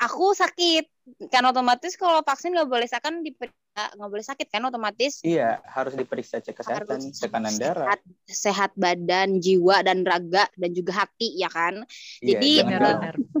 [0.00, 0.84] aku sakit.
[1.30, 5.22] Kan otomatis kalau vaksin nggak boleh kan nggak boleh sakit kan otomatis.
[5.22, 11.06] Iya harus diperiksa cek kesehatan, tekanan darah, sehat, sehat badan, jiwa dan raga dan juga
[11.06, 11.86] hati ya kan.
[12.24, 12.52] Iya, jadi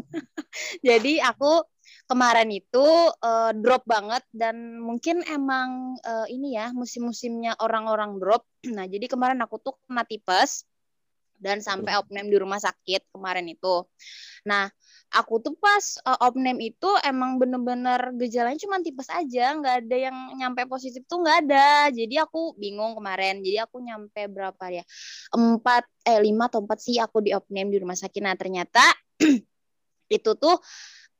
[0.94, 1.64] jadi aku
[2.06, 8.46] kemarin itu uh, drop banget dan mungkin emang uh, ini ya musim-musimnya orang-orang drop.
[8.76, 10.66] Nah, jadi kemarin aku tuh kena tipes.
[11.38, 13.84] Dan sampai opname di rumah sakit kemarin itu.
[14.46, 14.70] Nah,
[15.14, 20.16] aku tuh pas uh, opname itu emang bener-bener gejalanya cuma tipes aja, nggak ada yang
[20.38, 21.90] nyampe positif tuh nggak ada.
[21.90, 23.42] Jadi aku bingung kemarin.
[23.42, 24.84] Jadi aku nyampe berapa ya?
[25.34, 28.20] Empat, eh lima atau empat sih aku di opname di rumah sakit.
[28.22, 28.82] Nah ternyata
[30.16, 30.56] itu tuh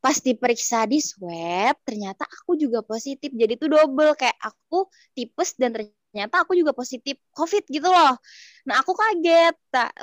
[0.06, 4.86] pas diperiksa di swab ternyata aku juga positif jadi tuh double kayak aku
[5.18, 8.16] tipes dan ternyata aku juga positif covid gitu loh.
[8.64, 9.56] Nah aku kaget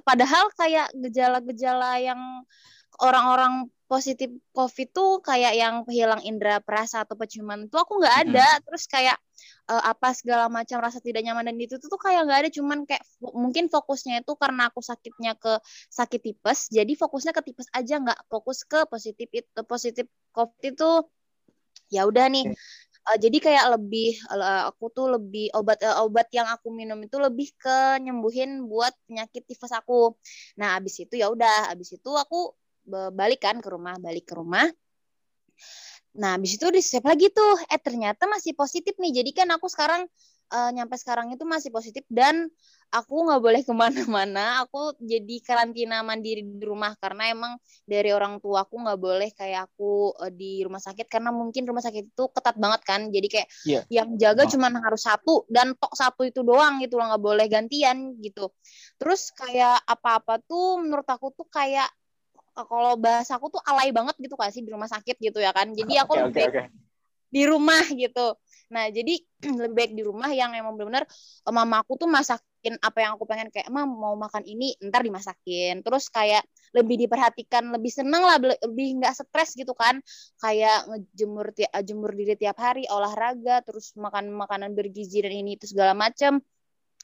[0.06, 2.22] padahal kayak gejala-gejala yang
[3.02, 8.46] orang-orang positif covid tuh kayak yang hilang indera perasa atau penciuman tuh aku nggak ada.
[8.46, 8.62] Hmm.
[8.66, 9.18] terus kayak
[9.70, 12.50] uh, apa segala macam rasa tidak nyaman dan itu tuh kayak nggak ada.
[12.54, 15.58] Cuman kayak mungkin fokusnya itu karena aku sakitnya ke
[15.90, 20.92] sakit tipes jadi fokusnya ke tipes aja nggak fokus ke positif itu positif covid itu
[21.94, 22.50] ya udah nih
[23.10, 27.18] uh, jadi kayak lebih uh, aku tuh lebih obat uh, obat yang aku minum itu
[27.20, 30.16] lebih ke nyembuhin buat penyakit tifus aku.
[30.60, 32.52] Nah abis itu ya udah abis itu aku
[33.16, 34.68] balik kan ke rumah balik ke rumah.
[36.14, 39.24] Nah, habis itu di lagi tuh, eh ternyata masih positif nih.
[39.24, 40.06] Jadi kan aku sekarang
[40.54, 42.46] uh, nyampe sekarang itu masih positif dan
[42.94, 44.62] aku nggak boleh ke mana-mana.
[44.64, 47.58] Aku jadi karantina mandiri di rumah karena emang
[47.90, 51.82] dari orang tua aku nggak boleh kayak aku uh, di rumah sakit karena mungkin rumah
[51.82, 53.02] sakit itu ketat banget kan.
[53.10, 53.84] Jadi kayak yeah.
[53.90, 54.50] yang jaga oh.
[54.54, 58.54] cuma harus satu dan tok satu itu doang gitu loh nggak boleh gantian gitu.
[59.02, 61.90] Terus kayak apa-apa tuh menurut aku tuh kayak
[62.54, 65.74] kalau bahasa aku tuh alay banget gitu kan sih di rumah sakit gitu ya kan.
[65.74, 66.93] Jadi aku okay, lebih okay, okay.
[67.34, 68.38] Di rumah gitu.
[68.74, 69.18] Nah, jadi
[69.62, 73.26] lebih baik di rumah yang emang benar-benar eh, mama aku tuh masakin apa yang aku
[73.28, 75.82] pengen kayak emang mau makan ini ntar dimasakin.
[75.82, 79.98] Terus kayak lebih diperhatikan, lebih seneng lah, lebih nggak stres gitu kan.
[80.42, 85.70] Kayak ngejemur tiap jemur diri tiap hari, olahraga, terus makan makanan bergizi dan ini itu
[85.70, 86.42] segala macam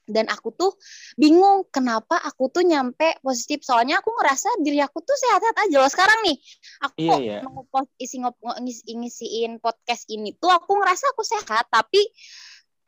[0.09, 0.71] dan aku tuh
[1.15, 5.91] bingung kenapa aku tuh nyampe positif soalnya aku ngerasa diri aku tuh sehat-sehat aja loh
[5.91, 6.37] sekarang nih
[6.83, 7.39] aku iya, iya.
[7.45, 7.63] mau
[8.01, 12.01] isi ngop ngis, ngisiin podcast ini tuh aku ngerasa aku sehat tapi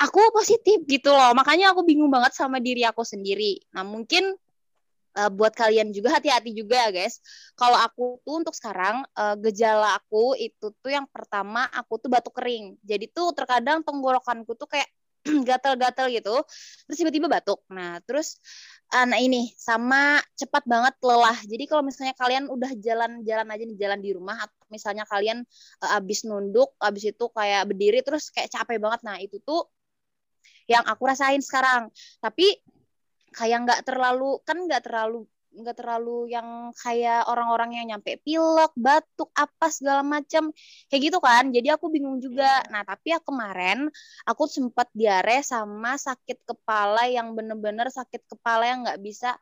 [0.01, 4.35] aku positif gitu loh makanya aku bingung banget sama diri aku sendiri nah mungkin
[5.17, 7.19] uh, buat kalian juga hati-hati juga ya guys.
[7.59, 12.35] Kalau aku tuh untuk sekarang uh, gejala aku itu tuh yang pertama aku tuh batuk
[12.35, 12.79] kering.
[12.83, 14.87] Jadi tuh terkadang tenggorokanku tuh kayak
[15.49, 16.35] gatal-gatal gitu
[16.85, 17.61] terus tiba-tiba batuk.
[17.69, 18.41] Nah terus
[18.91, 21.37] anak uh, ini sama cepat banget lelah.
[21.47, 25.47] Jadi kalau misalnya kalian udah jalan-jalan aja nih jalan di rumah atau misalnya kalian
[25.85, 29.01] uh, abis nunduk abis itu kayak berdiri terus kayak capek banget.
[29.07, 29.69] Nah itu tuh
[30.67, 31.87] yang aku rasain sekarang.
[32.19, 32.59] Tapi
[33.31, 39.29] kayak nggak terlalu kan nggak terlalu nggak terlalu yang kayak orang-orang yang nyampe pilek, batuk,
[39.35, 40.49] apa segala macam
[40.87, 41.51] kayak gitu kan.
[41.51, 42.63] Jadi aku bingung juga.
[42.63, 42.71] Iya.
[42.71, 43.91] Nah, tapi ya kemarin
[44.23, 49.35] aku sempat diare sama sakit kepala yang bener-bener sakit kepala yang nggak bisa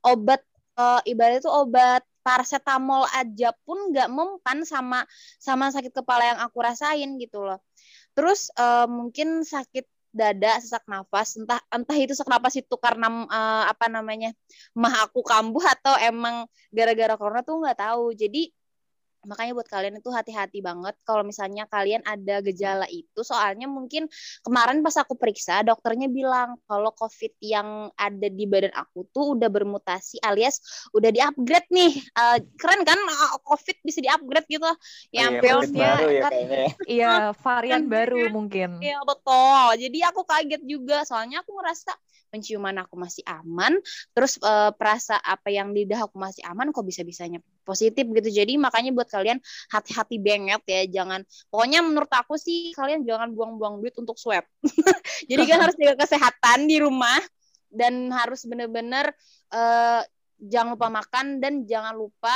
[0.00, 0.40] obat
[0.80, 5.08] uh, ibaratnya itu obat paracetamol aja pun nggak mempan sama
[5.40, 7.60] sama sakit kepala yang aku rasain gitu loh.
[8.16, 11.38] Terus uh, mungkin sakit dada sesak nafas.
[11.38, 14.34] Entah entah itu sesak nafas itu karena uh, apa namanya
[14.74, 18.14] mah aku kambuh atau emang gara-gara corona tuh nggak tahu.
[18.14, 18.50] Jadi
[19.28, 23.20] makanya buat kalian itu hati-hati banget kalau misalnya kalian ada gejala itu.
[23.20, 24.08] Soalnya mungkin
[24.40, 29.48] kemarin pas aku periksa dokternya bilang kalau covid yang ada di badan aku tuh udah
[29.52, 30.60] bermutasi alias
[30.96, 31.92] udah di-upgrade nih.
[32.16, 34.70] Uh, keren kan uh, covid bisa di-upgrade gitu.
[35.12, 36.66] Yang oh, iya, ya, kan, ya.
[37.00, 38.80] iya varian kan, baru mungkin.
[38.80, 39.68] Iya betul.
[39.76, 41.04] Jadi aku kaget juga.
[41.04, 41.92] Soalnya aku ngerasa
[42.30, 43.76] penciuman aku masih aman
[44.14, 48.28] terus uh, perasa apa yang lidah aku masih aman kok bisa bisanya positif gitu.
[48.30, 49.38] Jadi makanya buat kalian
[49.70, 54.46] hati-hati banget ya jangan pokoknya menurut aku sih kalian jangan buang-buang duit untuk swab.
[55.30, 57.20] Jadi kan harus jaga kesehatan di rumah
[57.70, 59.14] dan harus bener-bener
[59.54, 60.02] uh,
[60.42, 62.34] jangan lupa makan dan jangan lupa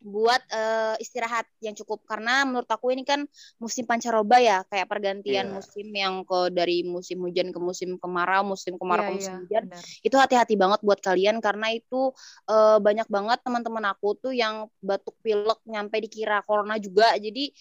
[0.00, 2.02] buat uh, istirahat yang cukup.
[2.08, 3.24] Karena menurut aku ini kan
[3.60, 5.54] musim pancaroba ya kayak pergantian yeah.
[5.54, 9.40] musim yang ke dari musim hujan ke musim kemarau musim kemarau yeah, ke musim yeah,
[9.44, 9.84] hujan benar.
[10.02, 11.38] itu hati-hati banget buat kalian.
[11.44, 12.10] Karena itu
[12.48, 17.12] uh, banyak banget teman-teman aku tuh yang batuk pilek nyampe dikira corona juga.
[17.20, 17.52] Jadi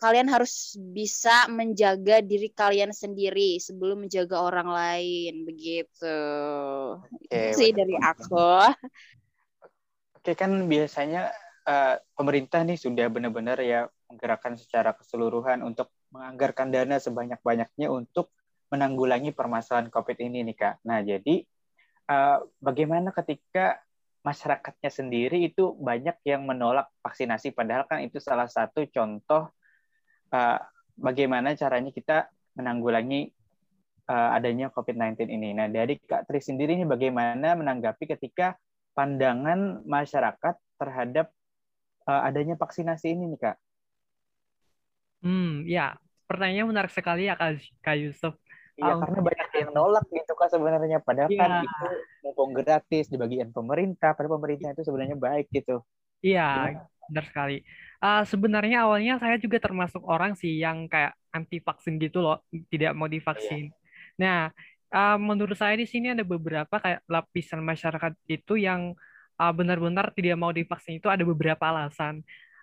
[0.00, 6.16] kalian harus bisa menjaga diri kalian sendiri sebelum menjaga orang lain begitu.
[7.28, 8.72] Okay, sih dari aku.
[10.16, 11.28] Oke kan biasanya
[11.70, 18.34] uh, pemerintah nih sudah benar-benar ya menggerakkan secara keseluruhan untuk menganggarkan dana sebanyak-banyaknya untuk
[18.74, 20.74] menanggulangi permasalahan COVID ini nih Kak.
[20.82, 21.46] Nah jadi
[22.10, 23.78] uh, bagaimana ketika
[24.20, 29.48] masyarakatnya sendiri itu banyak yang menolak vaksinasi padahal kan itu salah satu contoh
[30.34, 30.58] uh,
[30.98, 33.32] bagaimana caranya kita menanggulangi
[34.10, 35.56] uh, adanya COVID-19 ini.
[35.56, 38.58] Nah, dari Kak Tri sendiri ini bagaimana menanggapi ketika
[38.92, 41.32] pandangan masyarakat terhadap
[42.10, 43.56] uh, adanya vaksinasi ini nih kak?
[45.22, 45.94] Hmm, ya
[46.26, 48.34] pertanyaannya menarik sekali ya kak, kak Yusuf.
[48.78, 50.98] Iya, um, karena banyak yang nolak gitu kak sebenarnya.
[51.02, 51.40] Padahal ya.
[51.42, 51.86] kan itu
[52.24, 55.84] mumpung gratis dibagiin pemerintah, pada pemerintah itu sebenarnya baik gitu.
[56.24, 57.56] Iya, benar sekali.
[58.00, 62.40] Uh, sebenarnya awalnya saya juga termasuk orang sih yang kayak anti vaksin gitu loh,
[62.72, 63.68] tidak mau divaksin.
[63.68, 63.76] Iya.
[64.16, 64.40] Nah,
[64.94, 68.96] uh, menurut saya di sini ada beberapa kayak lapisan masyarakat itu yang
[69.40, 72.20] uh, benar-benar tidak mau divaksin itu ada beberapa alasan.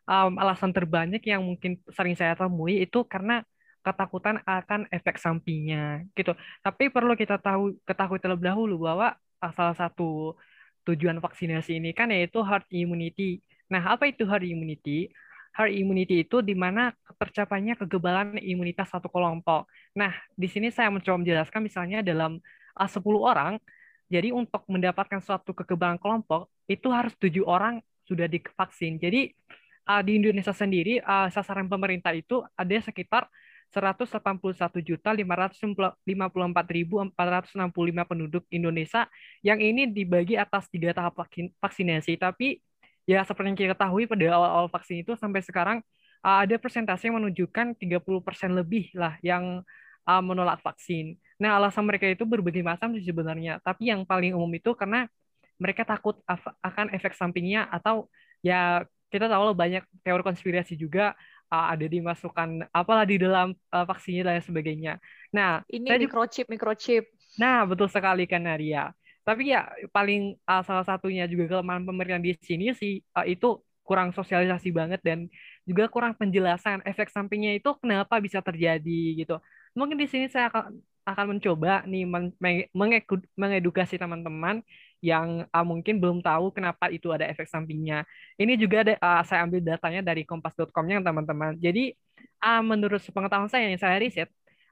[0.07, 3.43] Um, alasan terbanyak yang mungkin sering saya temui itu karena
[3.83, 6.37] ketakutan akan efek sampingnya gitu.
[6.61, 9.17] Tapi perlu kita tahu ketahui terlebih dahulu bahwa
[9.55, 10.37] salah satu
[10.87, 13.43] tujuan vaksinasi ini kan yaitu herd immunity.
[13.67, 15.11] Nah, apa itu herd immunity?
[15.51, 19.67] Herd immunity itu di mana tercapainya kegebalan imunitas satu kelompok.
[19.95, 22.39] Nah, di sini saya mencoba menjelaskan misalnya dalam
[22.77, 23.57] 10 orang,
[24.07, 28.95] jadi untuk mendapatkan suatu kekebalan kelompok, itu harus tujuh orang sudah divaksin.
[28.95, 29.35] Jadi
[29.87, 33.27] uh, di Indonesia sendiri, uh, sasaran pemerintah itu ada sekitar
[33.67, 36.07] 181.554.465
[38.07, 39.11] penduduk Indonesia
[39.43, 41.19] yang ini dibagi atas tiga tahap
[41.59, 42.15] vaksinasi.
[42.15, 42.63] Tapi
[43.03, 45.83] ya seperti yang kita ketahui pada awal-awal vaksin itu sampai sekarang
[46.23, 49.67] uh, ada persentase yang menunjukkan 30% lebih lah yang
[50.07, 51.19] uh, menolak vaksin.
[51.37, 53.61] Nah, alasan mereka itu berbagai macam sih sebenarnya.
[53.61, 55.05] Tapi yang paling umum itu karena
[55.57, 56.17] mereka takut
[56.61, 58.09] akan efek sampingnya atau
[58.45, 61.17] ya kita tahu loh banyak teori konspirasi juga
[61.49, 64.93] uh, ada dimasukkan apalah di dalam uh, vaksinnya dan sebagainya.
[65.33, 67.03] Nah, ini saya microchip microchip.
[67.39, 68.91] Nah, betul sekali kan Nadia.
[69.23, 74.11] Tapi ya paling uh, salah satunya juga kelemahan pemerintah di sini sih uh, itu kurang
[74.11, 75.31] sosialisasi banget dan
[75.63, 79.39] juga kurang penjelasan efek sampingnya itu kenapa bisa terjadi gitu.
[79.75, 80.75] Mungkin di sini saya akan
[81.07, 82.03] akan mencoba nih
[83.39, 84.59] mengedukasi teman-teman
[84.99, 88.03] yang uh, mungkin belum tahu kenapa itu ada efek sampingnya.
[88.35, 91.55] Ini juga ada, uh, saya ambil datanya dari kompas.com-nya teman-teman.
[91.63, 91.95] Jadi
[92.43, 94.27] uh, menurut pengetahuan saya yang saya riset,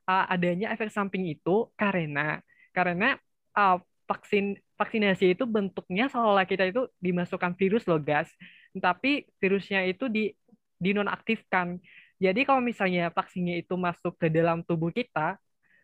[0.10, 2.44] uh, adanya efek samping itu karena
[2.76, 3.16] karena
[3.56, 8.28] uh, vaksin vaksinasi itu bentuknya seolah kita itu dimasukkan virus loh guys,
[8.76, 10.36] tapi virusnya itu di
[10.84, 11.80] dinonaktifkan.
[12.20, 15.40] Jadi kalau misalnya vaksinnya itu masuk ke dalam tubuh kita,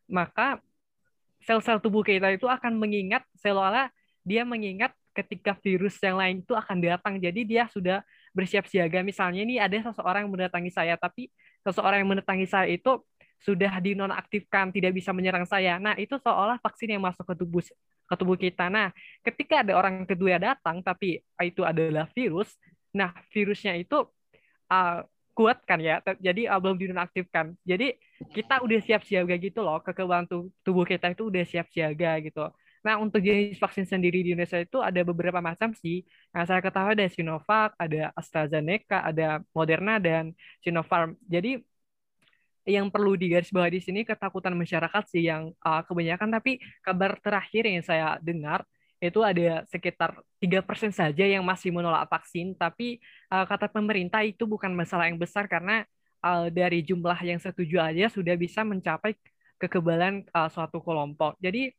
[0.10, 0.62] maka
[1.42, 3.90] sel-sel tubuh kita itu akan mengingat seolah
[4.22, 7.20] dia mengingat ketika virus yang lain itu akan datang.
[7.20, 8.00] Jadi dia sudah
[8.32, 9.04] bersiap siaga.
[9.04, 11.28] Misalnya ini ada seseorang yang mendatangi saya, tapi
[11.68, 13.02] seseorang yang mendatangi saya itu
[13.42, 15.82] sudah dinonaktifkan, tidak bisa menyerang saya.
[15.82, 17.64] Nah, itu seolah vaksin yang masuk ke tubuh
[18.12, 18.70] ke tubuh kita.
[18.70, 18.94] Nah,
[19.26, 22.54] ketika ada orang kedua datang, tapi itu adalah virus,
[22.92, 24.04] nah virusnya itu
[24.68, 25.00] uh,
[25.32, 27.56] kuat kan ya, jadi uh, belum dinonaktifkan.
[27.64, 27.96] Jadi
[28.30, 30.30] kita udah siap siaga gitu loh, kekebalan
[30.62, 32.46] tubuh kita itu udah siap siaga gitu.
[32.82, 36.02] Nah, untuk jenis vaksin sendiri di Indonesia itu ada beberapa macam sih.
[36.34, 40.34] Nah, saya ketahui ada Sinovac, ada AstraZeneca, ada Moderna, dan
[40.66, 41.14] Sinopharm.
[41.30, 41.62] Jadi,
[42.66, 47.82] yang perlu digarisbawahi di sini ketakutan masyarakat sih yang uh, kebanyakan, tapi kabar terakhir yang
[47.86, 48.66] saya dengar
[49.02, 53.02] itu ada sekitar tiga persen saja yang masih menolak vaksin, tapi
[53.34, 55.86] uh, kata pemerintah itu bukan masalah yang besar karena
[56.24, 59.18] uh, dari jumlah yang setuju aja sudah bisa mencapai
[59.62, 61.38] kekebalan uh, suatu kelompok.
[61.38, 61.70] Jadi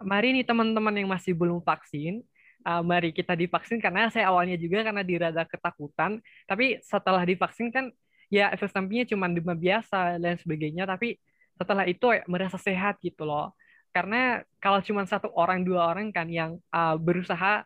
[0.00, 2.20] mari nih teman-teman yang masih belum vaksin,
[2.68, 7.88] uh, mari kita divaksin karena saya awalnya juga karena dirada ketakutan, tapi setelah divaksin kan
[8.28, 11.16] ya efek sampingnya cuma demam biasa dan sebagainya, tapi
[11.56, 13.56] setelah itu ya, merasa sehat gitu loh.
[13.90, 17.64] Karena kalau cuma satu orang dua orang kan yang uh, berusaha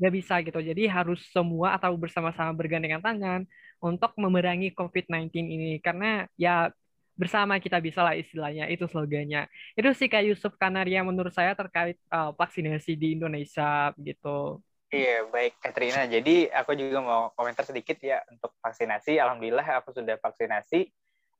[0.00, 3.44] nggak bisa gitu, jadi harus semua atau bersama-sama bergandengan tangan
[3.80, 6.68] untuk memerangi COVID-19 ini karena ya
[7.16, 9.44] bersama kita bisa lah istilahnya itu slogannya
[9.76, 15.62] itu sih kayak Yusuf Kanaria menurut saya terkait uh, vaksinasi di Indonesia gitu Iya, baik
[15.62, 16.02] Katrina.
[16.10, 19.22] Jadi aku juga mau komentar sedikit ya untuk vaksinasi.
[19.22, 20.90] Alhamdulillah aku sudah vaksinasi.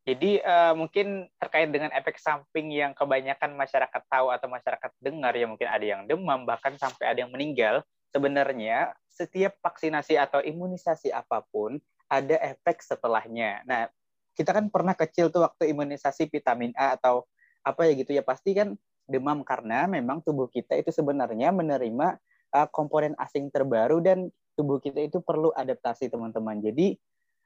[0.06, 5.50] Jadi uh, mungkin terkait dengan efek samping yang kebanyakan masyarakat tahu atau masyarakat dengar ya
[5.50, 7.82] mungkin ada yang demam bahkan sampai ada yang meninggal.
[8.14, 13.62] Sebenarnya setiap vaksinasi atau imunisasi apa pun ada efek setelahnya.
[13.64, 13.86] Nah,
[14.34, 17.24] kita kan pernah kecil tuh waktu imunisasi vitamin A atau
[17.62, 18.74] apa ya gitu ya pasti kan
[19.06, 22.18] demam karena memang tubuh kita itu sebenarnya menerima
[22.56, 26.58] uh, komponen asing terbaru dan tubuh kita itu perlu adaptasi teman-teman.
[26.58, 26.98] Jadi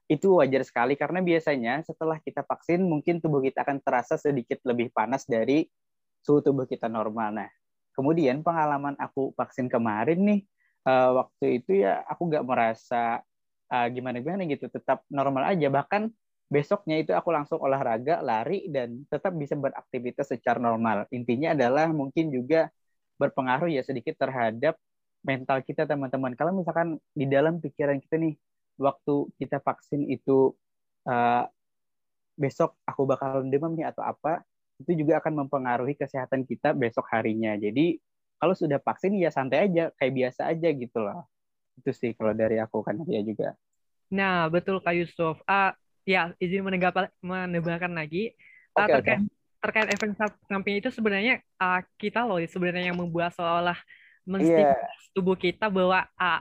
[0.04, 4.92] itu wajar sekali karena biasanya setelah kita vaksin mungkin tubuh kita akan terasa sedikit lebih
[4.92, 5.64] panas dari
[6.20, 7.32] suhu tubuh kita normal.
[7.32, 7.50] Nah,
[7.96, 10.40] kemudian pengalaman aku vaksin kemarin nih
[10.84, 13.24] uh, waktu itu ya aku nggak merasa
[13.74, 15.66] uh, gimana gimana gitu, tetap normal aja.
[15.66, 16.02] Bahkan
[16.46, 21.10] besoknya itu aku langsung olahraga, lari, dan tetap bisa beraktivitas secara normal.
[21.10, 22.70] Intinya adalah mungkin juga
[23.18, 24.78] berpengaruh ya sedikit terhadap
[25.26, 26.36] mental kita teman-teman.
[26.38, 28.34] Kalau misalkan di dalam pikiran kita nih
[28.78, 30.52] waktu kita vaksin itu
[31.08, 31.44] uh,
[32.34, 34.42] besok aku bakalan demam nih atau apa,
[34.82, 37.54] itu juga akan mempengaruhi kesehatan kita besok harinya.
[37.56, 37.98] Jadi
[38.38, 41.24] kalau sudah vaksin ya santai aja, kayak biasa aja gitu loh.
[41.78, 43.54] Itu sih kalau dari aku kan dia juga.
[44.12, 45.40] Nah, betul Kak Yusuf.
[45.48, 45.74] Uh,
[46.06, 48.36] ya, izin menebakkan lagi.
[48.74, 49.30] Uh, okay, terkait, okay.
[49.62, 50.10] terkait efek
[50.50, 53.78] samping itu sebenarnya uh, kita loh sebenarnya yang membuat seolah-olah
[54.26, 55.12] menstigma yeah.
[55.12, 56.40] tubuh kita bahwa uh,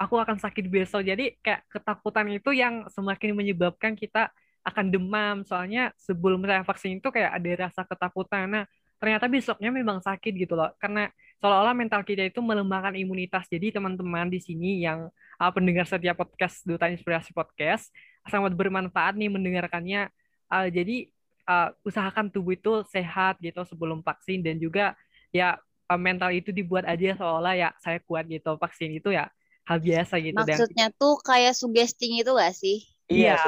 [0.00, 1.04] aku akan sakit besok.
[1.04, 4.30] Jadi kayak ketakutan itu yang semakin menyebabkan kita
[4.64, 5.42] akan demam.
[5.44, 8.46] Soalnya sebelum saya vaksin itu kayak ada rasa ketakutan.
[8.48, 8.64] Nah,
[8.98, 10.70] ternyata besoknya memang sakit gitu loh.
[10.78, 13.46] Karena seolah-olah mental kita itu melemahkan imunitas.
[13.46, 15.06] Jadi teman-teman di sini yang
[15.38, 17.90] uh, pendengar setiap podcast Duta Inspirasi Podcast
[18.26, 20.10] sangat bermanfaat nih mendengarkannya.
[20.50, 21.08] Uh, jadi
[21.46, 24.98] uh, usahakan tubuh itu sehat gitu sebelum vaksin dan juga
[25.30, 25.56] ya
[25.88, 29.30] uh, mental itu dibuat aja seolah ya saya kuat gitu vaksin itu ya
[29.68, 30.36] hal biasa gitu.
[30.36, 32.82] Maksudnya dan, tuh kayak suggesting itu gak sih?
[33.08, 33.40] Iya,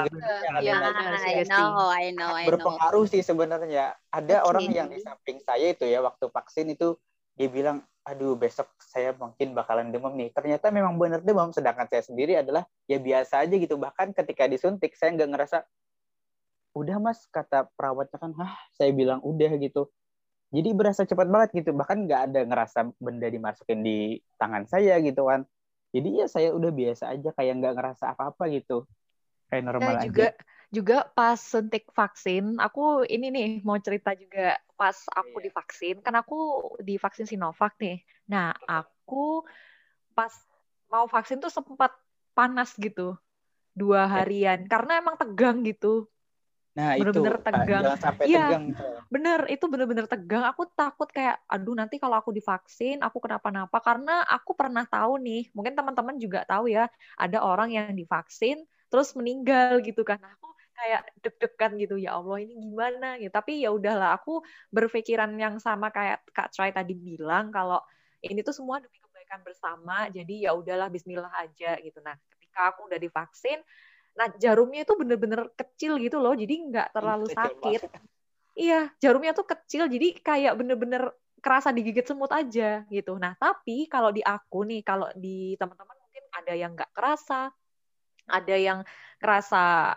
[0.64, 2.57] iya, I know, I know, I know.
[2.57, 3.92] Berpengaruh sih sebenarnya.
[4.09, 4.48] Ada okay.
[4.48, 6.96] orang yang di samping saya itu ya waktu vaksin itu
[7.40, 10.29] dia bilang, aduh besok saya mungkin bakalan demam nih.
[10.37, 13.81] Ternyata memang benar demam, sedangkan saya sendiri adalah ya biasa aja gitu.
[13.81, 15.64] Bahkan ketika disuntik saya nggak ngerasa,
[16.76, 19.88] udah mas kata perawatnya kan, hah saya bilang udah gitu.
[20.53, 21.72] Jadi berasa cepat banget gitu.
[21.72, 25.48] Bahkan nggak ada ngerasa benda dimasukin di tangan saya gitu kan.
[25.96, 28.85] Jadi ya saya udah biasa aja kayak nggak ngerasa apa-apa gitu
[29.48, 30.59] kayak normal nah, juga aja.
[30.70, 35.44] Juga pas suntik vaksin aku ini nih mau cerita juga pas aku yeah.
[35.50, 36.38] divaksin kan aku
[36.78, 39.42] divaksin Sinovac nih nah aku
[40.14, 40.30] pas
[40.87, 41.90] mau vaksin tuh sempat
[42.38, 43.18] panas gitu
[43.74, 44.22] dua iya.
[44.22, 44.70] harian yeah.
[44.70, 46.06] karena emang tegang gitu
[46.70, 47.83] Nah, bener-bener itu tegang.
[47.83, 48.64] Jangan sampai ya, tegang.
[49.11, 50.46] Bener, itu bener-bener tegang.
[50.54, 53.74] Aku takut kayak, aduh nanti kalau aku divaksin, aku kenapa-napa.
[53.83, 56.87] Karena aku pernah tahu nih, mungkin teman-teman juga tahu ya,
[57.18, 60.49] ada orang yang divaksin, terus meninggal gitu kan aku
[60.80, 63.20] kayak deg-degan gitu ya Allah ini gimana?
[63.20, 63.28] Gitu.
[63.28, 64.40] Tapi ya udahlah aku
[64.72, 67.78] berpikiran yang sama kayak Kak Troy tadi bilang kalau
[68.24, 72.00] ini tuh semua demi kebaikan bersama jadi ya udahlah Bismillah aja gitu.
[72.00, 73.60] Nah ketika aku udah divaksin
[74.10, 77.86] nah jarumnya itu bener-bener kecil gitu loh jadi nggak terlalu sakit.
[78.58, 83.16] iya jarumnya tuh kecil jadi kayak bener-bener kerasa digigit semut aja gitu.
[83.16, 87.48] Nah tapi kalau di aku nih kalau di teman-teman mungkin ada yang nggak kerasa
[88.30, 88.80] ada yang
[89.18, 89.96] ngerasa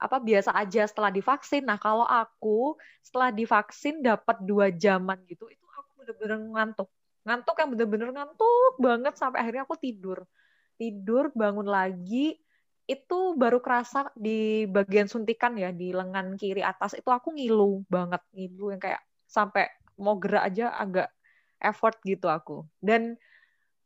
[0.00, 1.68] apa biasa aja setelah divaksin.
[1.68, 6.88] Nah kalau aku setelah divaksin dapat dua jaman gitu, itu aku bener-bener ngantuk,
[7.28, 10.24] ngantuk yang bener-bener ngantuk banget sampai akhirnya aku tidur,
[10.80, 12.40] tidur bangun lagi
[12.88, 16.96] itu baru kerasa di bagian suntikan ya di lengan kiri atas.
[16.96, 19.68] Itu aku ngilu banget ngilu yang kayak sampai
[20.00, 21.12] mau gerak aja agak
[21.60, 22.64] effort gitu aku.
[22.80, 23.14] Dan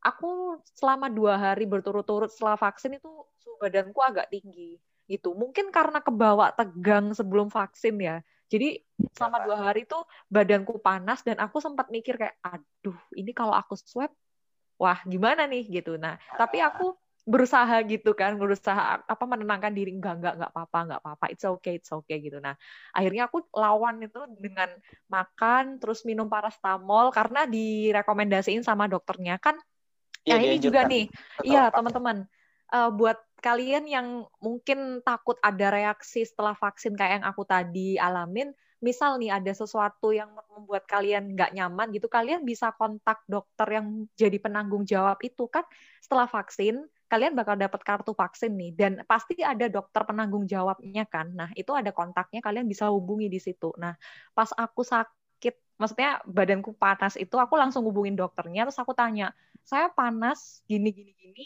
[0.00, 3.11] aku selama dua hari berturut-turut setelah vaksin itu
[3.42, 5.33] suhu badanku agak tinggi gitu.
[5.37, 8.17] Mungkin karena kebawa tegang sebelum vaksin ya.
[8.49, 8.79] Jadi
[9.17, 9.99] selama dua hari itu
[10.31, 14.12] badanku panas dan aku sempat mikir kayak, aduh ini kalau aku swab,
[14.77, 15.97] wah gimana nih gitu.
[15.97, 21.01] Nah tapi aku berusaha gitu kan, berusaha apa menenangkan diri enggak enggak enggak apa-apa enggak
[21.01, 22.37] apa-apa, it's okay it's okay gitu.
[22.37, 22.53] Nah
[22.93, 24.69] akhirnya aku lawan itu dengan
[25.09, 29.57] makan terus minum parastamol karena direkomendasiin sama dokternya kan
[30.25, 31.05] Ya, nah ini juga nih,
[31.45, 32.25] iya teman-teman,
[32.73, 38.57] uh, buat kalian yang mungkin takut ada reaksi setelah vaksin kayak yang aku tadi alamin,
[38.80, 44.09] misal nih ada sesuatu yang membuat kalian nggak nyaman gitu, kalian bisa kontak dokter yang
[44.16, 45.64] jadi penanggung jawab itu kan
[46.00, 51.28] setelah vaksin kalian bakal dapat kartu vaksin nih dan pasti ada dokter penanggung jawabnya kan.
[51.37, 53.70] Nah, itu ada kontaknya kalian bisa hubungi di situ.
[53.76, 53.92] Nah,
[54.33, 59.37] pas aku sakit, maksudnya badanku panas itu aku langsung hubungin dokternya terus aku tanya,
[59.68, 61.44] saya panas gini gini gini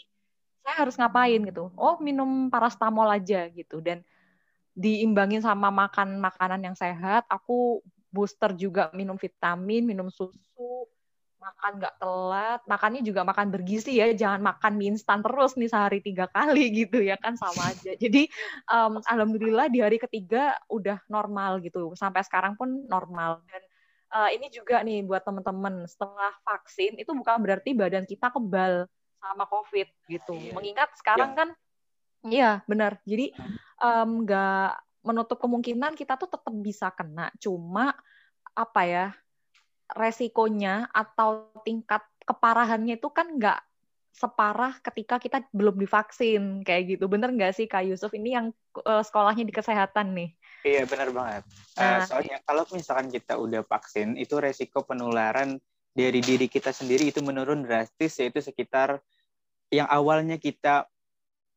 [0.63, 1.71] saya harus ngapain gitu?
[1.75, 3.79] Oh minum parastamol aja gitu.
[3.79, 4.03] Dan
[4.77, 10.87] diimbangin sama makan makanan yang sehat aku booster juga minum vitamin minum susu
[11.39, 12.59] makan nggak telat.
[12.67, 16.99] Makannya juga makan bergizi ya jangan makan mie instan terus nih sehari tiga kali gitu
[16.99, 17.95] ya kan sama aja.
[17.95, 18.27] Jadi
[18.69, 21.95] um, alhamdulillah di hari ketiga udah normal gitu.
[21.95, 23.41] Sampai sekarang pun normal.
[23.47, 23.63] Dan
[24.13, 28.85] uh, ini juga nih buat teman-teman setelah vaksin itu bukan berarti badan kita kebal
[29.19, 30.33] sama COVID gitu.
[30.35, 30.53] Iya.
[30.55, 31.37] Mengingat sekarang ya.
[31.37, 31.49] kan,
[32.25, 33.03] iya benar.
[33.03, 33.35] Jadi
[34.07, 37.31] nggak um, menutup kemungkinan kita tuh tetap bisa kena.
[37.39, 37.95] Cuma
[38.55, 39.05] apa ya
[39.91, 43.59] resikonya atau tingkat keparahannya itu kan nggak
[44.09, 47.07] separah ketika kita belum divaksin kayak gitu.
[47.07, 48.11] Bener nggak sih Kak Yusuf?
[48.11, 48.47] Ini yang
[48.83, 50.29] uh, sekolahnya di kesehatan nih.
[50.67, 51.43] Iya benar banget.
[51.79, 55.55] Uh, soalnya kalau misalkan kita udah vaksin, itu resiko penularan
[55.93, 59.01] dari diri kita sendiri itu menurun drastis yaitu sekitar
[59.69, 60.89] yang awalnya kita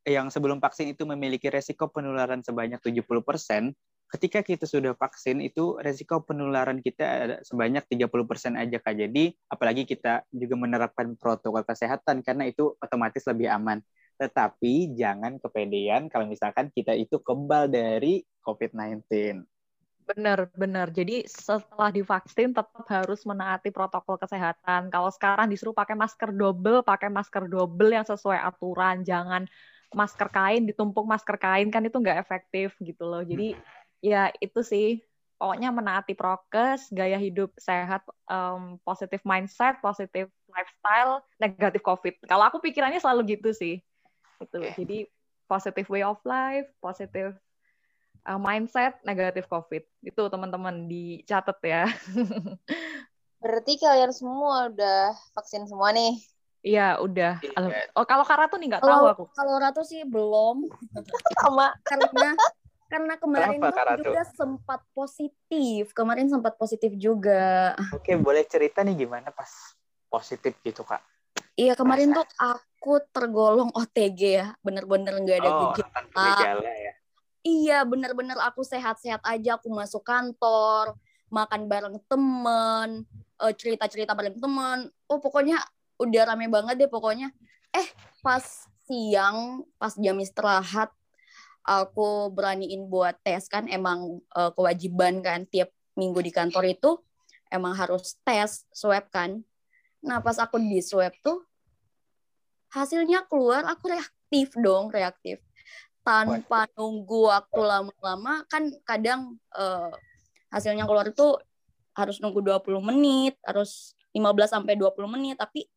[0.02, 3.70] yang sebelum vaksin itu memiliki resiko penularan sebanyak 70%,
[4.12, 8.94] ketika kita sudah vaksin itu resiko penularan kita ada sebanyak 30% aja Kak.
[8.98, 13.80] Jadi apalagi kita juga menerapkan protokol kesehatan karena itu otomatis lebih aman.
[14.18, 19.06] Tetapi jangan kepedean kalau misalkan kita itu kebal dari COVID-19.
[20.02, 20.90] Benar, benar.
[20.90, 24.90] Jadi setelah divaksin tetap harus menaati protokol kesehatan.
[24.90, 29.06] Kalau sekarang disuruh pakai masker double, pakai masker double yang sesuai aturan.
[29.06, 29.46] Jangan
[29.94, 33.22] masker kain ditumpuk masker kain kan itu nggak efektif gitu loh.
[33.22, 33.54] Jadi
[34.02, 34.98] ya itu sih
[35.38, 42.14] pokoknya menaati prokes, gaya hidup sehat, um, positif mindset, positif lifestyle, negatif COVID.
[42.26, 43.82] Kalau aku pikirannya selalu gitu sih.
[44.38, 44.58] Itu.
[44.58, 44.74] Okay.
[44.82, 44.98] Jadi
[45.46, 47.34] positive way of life, positive
[48.26, 49.82] uh, mindset negatif COVID.
[50.02, 51.84] Itu teman-teman dicatat ya.
[53.42, 56.14] Berarti kalian semua udah vaksin semua nih?
[56.62, 57.42] Iya, udah.
[57.42, 57.90] Iya.
[57.98, 59.24] Oh, kalau Kak Ratu nih nggak tahu aku.
[59.34, 60.70] Kalau Ratu sih belum.
[61.42, 61.74] Sama.
[61.82, 62.38] Karena
[62.86, 65.90] karena kemarin Kenapa, tuh juga sempat positif.
[65.90, 67.74] Kemarin sempat positif juga.
[67.90, 69.50] Oke, boleh cerita nih gimana pas
[70.06, 71.02] positif gitu, Kak?
[71.58, 72.22] Iya, kemarin Masa?
[72.22, 74.46] tuh aku tergolong OTG ya.
[74.62, 76.72] Bener-bener nggak ada oh, gejala.
[76.78, 76.94] ya?
[77.42, 79.58] Iya, bener-bener aku sehat-sehat aja.
[79.58, 80.94] Aku masuk kantor,
[81.26, 83.02] makan bareng temen,
[83.42, 84.86] eh, cerita-cerita bareng temen.
[85.10, 85.58] Oh, pokoknya
[85.98, 87.34] udah rame banget deh pokoknya.
[87.74, 87.88] Eh,
[88.22, 88.42] pas
[88.86, 90.94] siang, pas jam istirahat,
[91.66, 96.98] aku beraniin buat tes kan emang uh, kewajiban kan tiap minggu di kantor itu
[97.50, 99.42] emang harus tes swab kan.
[100.02, 101.42] Nah, pas aku di swab tuh
[102.74, 105.38] hasilnya keluar aku reaktif dong, reaktif
[106.02, 109.90] tanpa nunggu waktu lama-lama kan kadang uh,
[110.50, 111.38] hasilnya keluar itu
[111.96, 115.68] harus nunggu 20 menit, harus 15 sampai 20 menit, tapi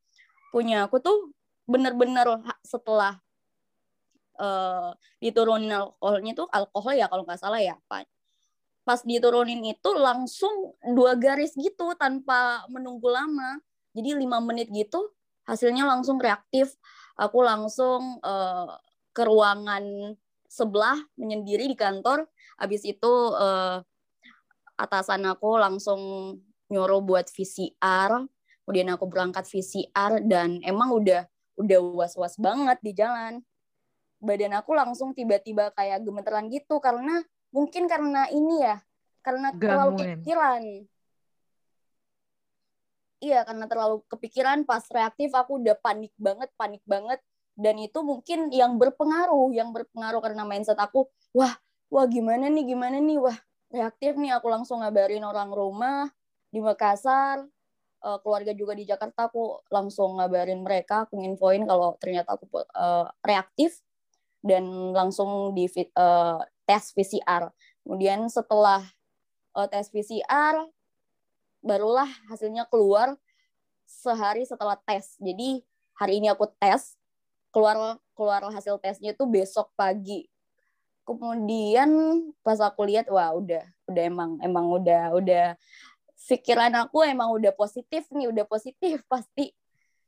[0.51, 1.32] punya aku tuh
[1.67, 3.19] bener-bener setelah
[4.39, 8.07] uh, diturunin alkoholnya tuh alkohol ya kalau nggak salah ya Pak.
[8.86, 13.57] Pas diturunin itu langsung dua garis gitu tanpa menunggu lama.
[13.95, 15.11] Jadi lima menit gitu
[15.49, 16.76] hasilnya langsung reaktif.
[17.15, 18.76] Aku langsung uh,
[19.16, 20.13] ke ruangan
[20.51, 22.28] sebelah menyendiri di kantor.
[22.59, 23.80] Habis itu uh,
[24.76, 25.99] atasan aku langsung
[26.68, 28.28] nyuruh buat VCR.
[28.68, 31.24] Kemudian aku berangkat VCR dan emang udah
[31.55, 33.39] udah was-was banget di jalan.
[34.20, 37.24] Badan aku langsung tiba-tiba kayak gemeteran gitu karena
[37.55, 38.84] mungkin karena ini ya,
[39.24, 40.63] karena terlalu kepikiran.
[43.24, 47.22] Iya, karena terlalu kepikiran pas reaktif aku udah panik banget, panik banget
[47.55, 51.55] dan itu mungkin yang berpengaruh yang berpengaruh karena mindset aku wah
[51.87, 53.17] wah gimana nih gimana nih?
[53.19, 53.37] Wah
[53.71, 56.11] reaktif nih aku langsung ngabarin orang rumah
[56.51, 57.47] di Makassar
[58.03, 63.07] uh, keluarga juga di Jakarta aku langsung ngabarin mereka aku infoin kalau ternyata aku uh,
[63.23, 63.79] reaktif
[64.45, 65.65] dan langsung di
[65.97, 67.49] uh, tes PCR
[67.81, 68.83] kemudian setelah
[69.55, 70.67] uh, tes PCR
[71.65, 73.17] barulah hasilnya keluar
[73.85, 75.17] sehari setelah tes.
[75.17, 75.65] Jadi
[75.97, 76.97] hari ini aku tes
[77.55, 80.27] keluar keluar hasil tesnya itu besok pagi.
[81.07, 81.87] Kemudian
[82.43, 85.45] pas aku lihat wah udah udah emang emang udah udah
[86.19, 89.55] pikiran aku emang udah positif nih udah positif pasti.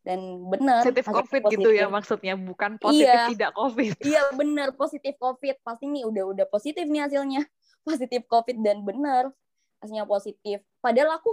[0.04, 1.60] Dan benar positif covid positif.
[1.60, 3.92] gitu ya maksudnya bukan positif iya, tidak covid.
[4.12, 5.56] Iya benar positif covid.
[5.64, 7.48] Pasti nih udah udah positif nih hasilnya.
[7.88, 9.32] Positif covid dan benar
[9.80, 10.60] hasilnya positif.
[10.84, 11.32] Padahal aku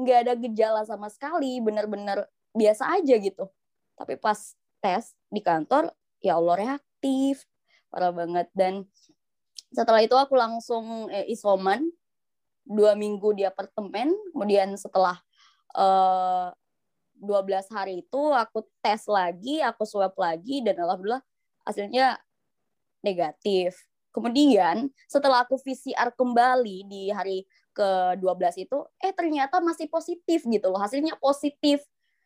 [0.00, 2.24] nggak ada gejala sama sekali benar-benar
[2.56, 3.44] biasa aja gitu.
[4.00, 7.44] Tapi pas tes di kantor ya Allah reaktif.
[7.92, 8.48] Parah banget.
[8.52, 8.86] Dan
[9.70, 11.84] setelah itu aku langsung eh, isoman.
[12.64, 14.12] Dua minggu di apartemen.
[14.32, 15.18] Kemudian setelah
[15.74, 16.48] eh,
[17.20, 21.20] 12 hari itu aku tes lagi aku swab lagi dan alhamdulillah
[21.68, 22.16] hasilnya
[23.04, 23.76] negatif.
[24.10, 30.80] Kemudian setelah aku PCR kembali di hari ke-12 itu eh ternyata masih positif gitu loh.
[30.82, 31.84] Hasilnya positif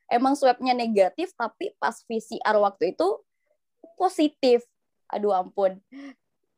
[0.09, 3.09] emang swabnya negatif tapi pas PCR waktu itu
[3.97, 4.65] positif.
[5.09, 5.81] Aduh ampun.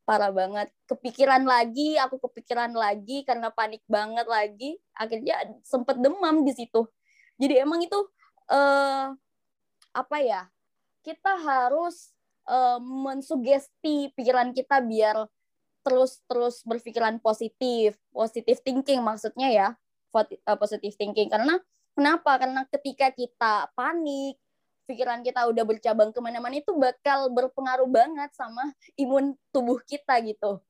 [0.06, 0.70] Parah banget.
[0.86, 4.78] Kepikiran lagi aku kepikiran lagi karena panik banget lagi.
[4.94, 6.86] Akhirnya sempet demam di situ.
[7.36, 7.98] Jadi emang itu
[8.48, 9.12] uh,
[9.92, 10.48] apa ya
[11.02, 12.16] kita harus
[12.48, 15.26] uh, mensugesti pikiran kita biar
[15.86, 17.98] terus terus berpikiran positif.
[18.10, 19.68] Positif thinking maksudnya ya.
[20.16, 21.28] Eh, positif thinking.
[21.28, 21.60] Karena
[21.96, 22.36] Kenapa?
[22.36, 24.36] Karena ketika kita panik,
[24.84, 28.68] pikiran kita udah bercabang ke mana-mana itu bakal berpengaruh banget sama
[29.00, 30.60] imun tubuh kita gitu.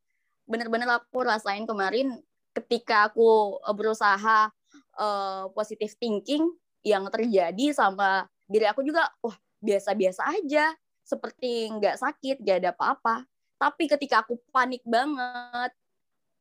[0.47, 2.17] Bener-bener aku rasain kemarin
[2.55, 4.49] ketika aku eh, berusaha
[4.97, 6.49] uh, positive thinking,
[6.87, 10.71] yang terjadi sama diri aku juga wah biasa-biasa aja
[11.03, 13.27] seperti nggak sakit gak ada apa-apa
[13.59, 15.75] tapi ketika aku panik banget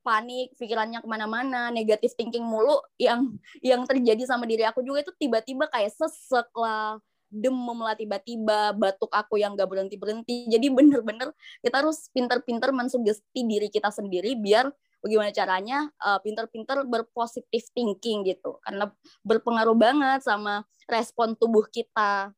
[0.06, 3.34] panik pikirannya ke mana-mana negatif thinking mulu yang
[3.66, 7.01] yang terjadi sama diri aku juga itu tiba-tiba kayak sesek lah
[7.34, 11.34] demam lah tiba-tiba batuk aku yang gak berhenti berhenti jadi bener-bener
[11.66, 14.70] kita harus pinter-pinter mensugesti diri kita sendiri biar
[15.06, 18.58] bagaimana caranya uh, pinter-pinter berpositif thinking gitu.
[18.66, 18.89] Karena
[19.22, 22.34] berpengaruh banget sama respon tubuh kita.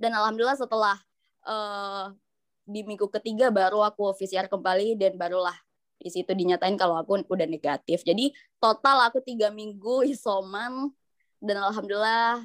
[0.00, 0.96] Dan alhamdulillah setelah
[1.44, 2.16] uh,
[2.64, 5.56] di minggu ketiga baru aku PCR kembali dan barulah
[5.98, 8.30] di situ dinyatain kalau aku udah negatif jadi
[8.62, 10.94] total aku tiga minggu isoman
[11.42, 12.42] dan alhamdulillah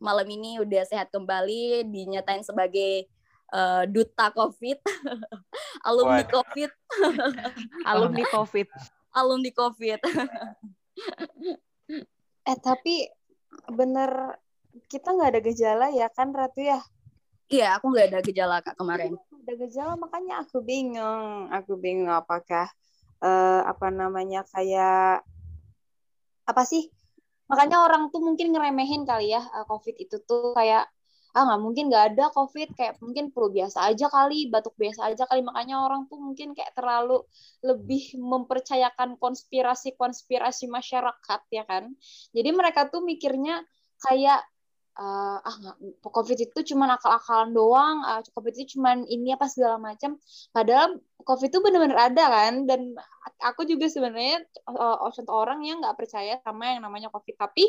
[0.00, 3.06] malam ini udah sehat kembali dinyatain sebagai
[3.52, 4.78] uh, duta COVID,
[5.88, 6.24] alumni.
[6.24, 6.70] COVID,
[7.84, 8.68] Alumni COVID.
[9.12, 10.00] alumni COVID.
[12.48, 13.06] Eh tapi
[13.70, 14.40] bener
[14.86, 16.80] kita nggak ada gejala ya kan Ratu ya?
[17.50, 19.18] Iya, aku nggak ada gejala kak kemarin.
[19.50, 21.50] Ada gejala makanya aku bingung.
[21.50, 22.70] Aku bingung apakah
[23.18, 25.26] eh, apa namanya kayak
[26.46, 26.86] apa sih?
[27.50, 30.86] Makanya orang tuh mungkin ngeremehin kali ya eh, COVID itu tuh kayak
[31.34, 35.26] ah nggak mungkin nggak ada COVID kayak mungkin flu biasa aja kali batuk biasa aja
[35.26, 37.18] kali makanya orang tuh mungkin kayak terlalu
[37.66, 41.90] lebih mempercayakan konspirasi-konspirasi masyarakat ya kan
[42.30, 43.66] jadi mereka tuh mikirnya
[43.98, 44.42] kayak
[45.00, 49.80] eh, ah nggak COVID itu cuma akal-akalan doang ah, COVID itu cuma ini apa segala
[49.80, 50.20] macam.
[50.52, 52.92] Padahal COVID itu benar-benar ada kan dan
[53.40, 57.64] aku juga sebenarnya uh, contoh orang yang nggak percaya sama yang namanya COVID tapi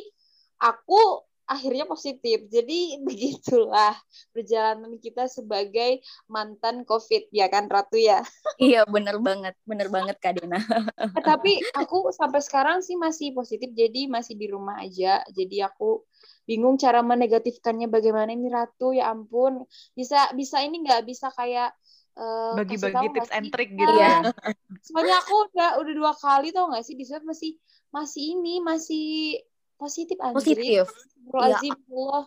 [0.61, 3.91] aku akhirnya positif jadi begitulah
[4.31, 5.99] perjalanan kita sebagai
[6.31, 8.23] mantan COVID ya kan Ratu ya?
[8.61, 10.63] Iya, bener banget, bener banget kak Dena.
[10.95, 15.25] Eh, tapi aku sampai sekarang sih masih positif jadi masih di rumah aja.
[15.33, 16.05] Jadi aku
[16.45, 19.63] bingung cara menegatifkannya bagaimana ini Ratu ya ampun
[19.93, 21.71] bisa bisa ini nggak bisa kayak
[22.17, 24.09] eh, Bagi-bagi tahu tips nggak and trick gitu Iya.
[24.27, 24.31] ya.
[24.83, 27.55] Soalnya aku udah udah dua kali tau gak sih di swab masih
[27.91, 29.39] masih ini masih
[29.77, 30.37] positif anjir.
[30.57, 30.85] Positif.
[31.31, 32.23] Allah.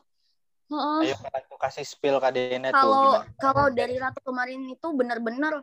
[0.65, 1.13] Heeh.
[1.13, 1.17] Ayo
[1.61, 3.27] kasih spill Kak Dena tuh Kalau gimana.
[3.41, 5.61] kalau dari Ratu kemarin itu bener-bener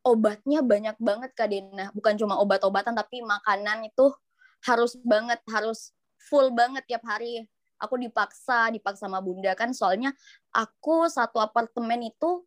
[0.00, 1.92] obatnya banyak banget kak Dena.
[1.94, 4.10] Bukan cuma obat-obatan tapi makanan itu
[4.64, 5.92] harus banget, harus
[6.28, 7.46] full banget tiap hari.
[7.80, 10.12] Aku dipaksa, dipaksa sama bunda kan soalnya
[10.52, 12.44] aku satu apartemen itu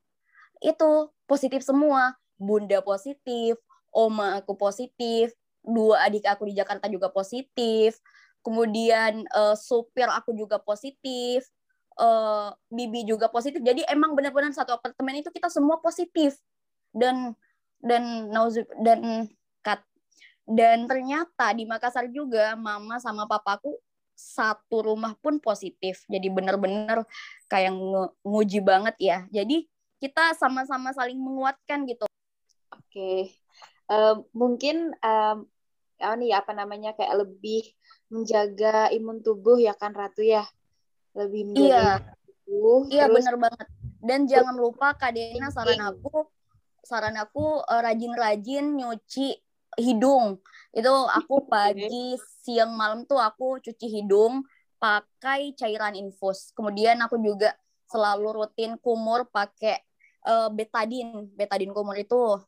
[0.64, 0.90] itu
[1.26, 2.16] positif semua.
[2.38, 3.58] Bunda positif,
[3.94, 5.32] oma aku positif,
[5.64, 7.98] dua adik aku di Jakarta juga positif.
[8.44, 11.48] Kemudian eh, supir aku juga positif
[12.00, 13.62] eh, Bibi juga positif.
[13.62, 16.38] Jadi emang benar-benar satu apartemen itu kita semua positif.
[16.94, 17.34] Dan
[17.84, 18.32] dan
[18.80, 19.28] dan
[19.66, 19.84] kat
[20.48, 23.80] dan ternyata di Makassar juga mama sama papaku
[24.14, 26.05] satu rumah pun positif.
[26.07, 27.03] Jadi benar-benar
[27.49, 27.74] kayak
[28.24, 29.18] nguji banget ya.
[29.30, 29.66] Jadi
[29.97, 32.05] kita sama-sama saling menguatkan gitu.
[32.74, 33.34] Oke.
[33.89, 35.38] Eh, mungkin em,
[35.99, 37.64] ya nih apa namanya kayak lebih
[38.11, 40.43] menjaga imun tubuh ya kan Ratu ya.
[41.16, 41.88] Lebih menjaga Iya.
[41.99, 42.80] imun tubuh.
[42.89, 43.68] Iya terus bener banget.
[44.03, 46.28] Dan jangan lupa Kak Dena saran aku
[46.84, 49.39] saran aku eh, rajin-rajin nyuci
[49.80, 50.43] hidung.
[50.74, 54.44] Itu aku pagi, siang, malam tuh aku cuci hidung
[54.82, 56.52] pakai cairan infus.
[56.52, 57.56] Kemudian aku juga
[57.88, 59.80] selalu rutin kumur pakai
[60.26, 61.30] eh, betadine.
[61.38, 62.42] Betadine kumur itu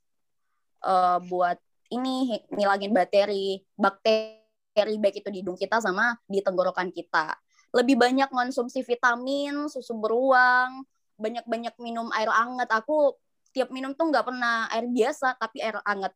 [0.84, 1.58] eh, buat
[1.94, 7.38] ini ngilangin bakteri, bakteri baik itu di hidung kita sama di tenggorokan kita
[7.76, 10.88] lebih banyak konsumsi vitamin, susu beruang,
[11.20, 12.72] banyak-banyak minum air hangat.
[12.72, 13.20] Aku
[13.52, 16.16] tiap minum tuh nggak pernah air biasa, tapi air hangat.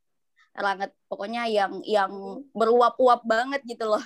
[0.56, 2.12] Hangat pokoknya yang yang
[2.52, 4.04] beruap-uap banget gitu loh.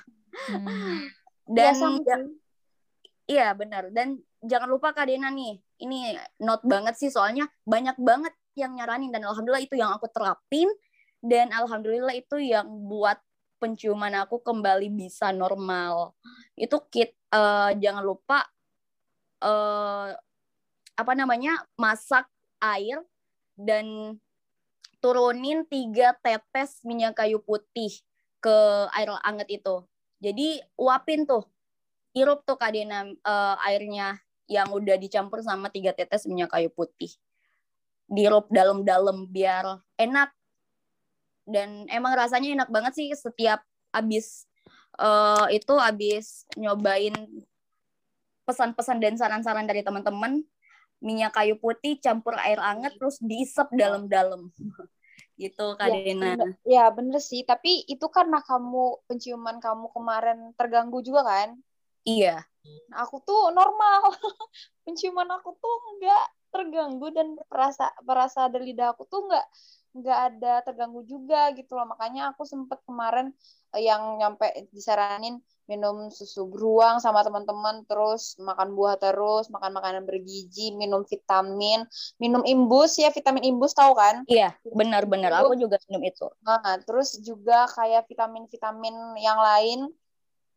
[0.50, 1.06] Hmm.
[1.48, 2.30] Dan Biasa ya-
[3.28, 3.90] iya benar.
[3.92, 9.10] Dan jangan lupa Kak Dena nih, ini not banget sih soalnya banyak banget yang nyaranin
[9.10, 10.70] dan alhamdulillah itu yang aku terapin
[11.24, 13.18] dan alhamdulillah itu yang buat
[13.58, 16.14] penciuman aku kembali bisa normal.
[16.60, 18.44] Itu kit eh, jangan lupa
[19.44, 20.12] eh
[20.94, 21.58] apa namanya?
[21.80, 22.30] masak
[22.62, 23.02] air
[23.58, 24.16] dan
[25.04, 27.92] turunin tiga tetes minyak kayu putih
[28.40, 28.58] ke
[28.96, 29.84] air hangat itu.
[30.24, 31.44] Jadi uapin tuh,
[32.16, 37.12] irup tuh kadena eh, airnya yang udah dicampur sama tiga tetes minyak kayu putih.
[38.08, 40.32] Dirup dalam-dalam biar enak.
[41.44, 43.60] Dan emang rasanya enak banget sih setiap
[43.92, 44.48] abis
[45.04, 47.12] eh, itu abis nyobain
[48.48, 50.48] pesan-pesan dan saran-saran dari teman-teman
[51.04, 54.48] minyak kayu putih campur air hangat terus diisep dalam-dalam
[55.42, 56.32] gitu Kak Ya, Dena.
[56.40, 61.50] bener, ya bener sih, tapi itu karena kamu penciuman kamu kemarin terganggu juga kan?
[62.08, 62.48] Iya.
[62.90, 64.02] Nah, aku tuh normal.
[64.88, 69.46] Penciuman aku tuh nggak terganggu dan perasa perasa dari lidah aku tuh nggak
[69.94, 71.90] nggak ada terganggu juga gitu loh.
[71.92, 73.34] Makanya aku sempet kemarin
[73.76, 80.04] eh, yang nyampe disaranin minum susu beruang sama teman-teman terus makan buah terus makan makanan
[80.04, 81.88] bergizi minum vitamin
[82.20, 84.28] minum imbus ya vitamin imbus tahu kan?
[84.28, 86.28] Iya benar-benar aku juga minum itu.
[86.44, 89.80] Nah terus juga kayak vitamin-vitamin yang lain.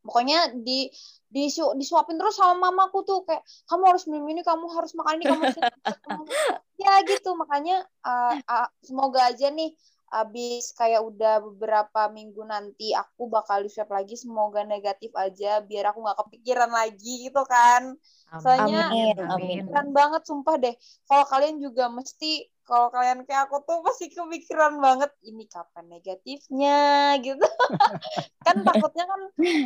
[0.06, 0.86] Pokoknya di
[1.26, 5.24] disu, disuapin terus sama mamaku tuh kayak kamu harus minum ini kamu harus makan ini
[5.26, 5.58] kamu harus
[6.82, 7.34] ya gitu.
[7.34, 9.74] Makanya uh, uh, semoga aja nih
[10.12, 15.90] abis kayak udah beberapa minggu nanti aku bakal di swab lagi semoga negatif aja biar
[15.90, 17.94] aku nggak kepikiran lagi gitu kan.
[18.38, 19.92] Soalnya amin, amin.
[19.92, 20.74] banget sumpah deh.
[21.08, 27.14] Kalau kalian juga mesti kalau kalian kayak aku tuh pasti kepikiran banget ini kapan negatifnya?
[27.22, 27.46] gitu.
[28.46, 29.20] Kan takutnya kan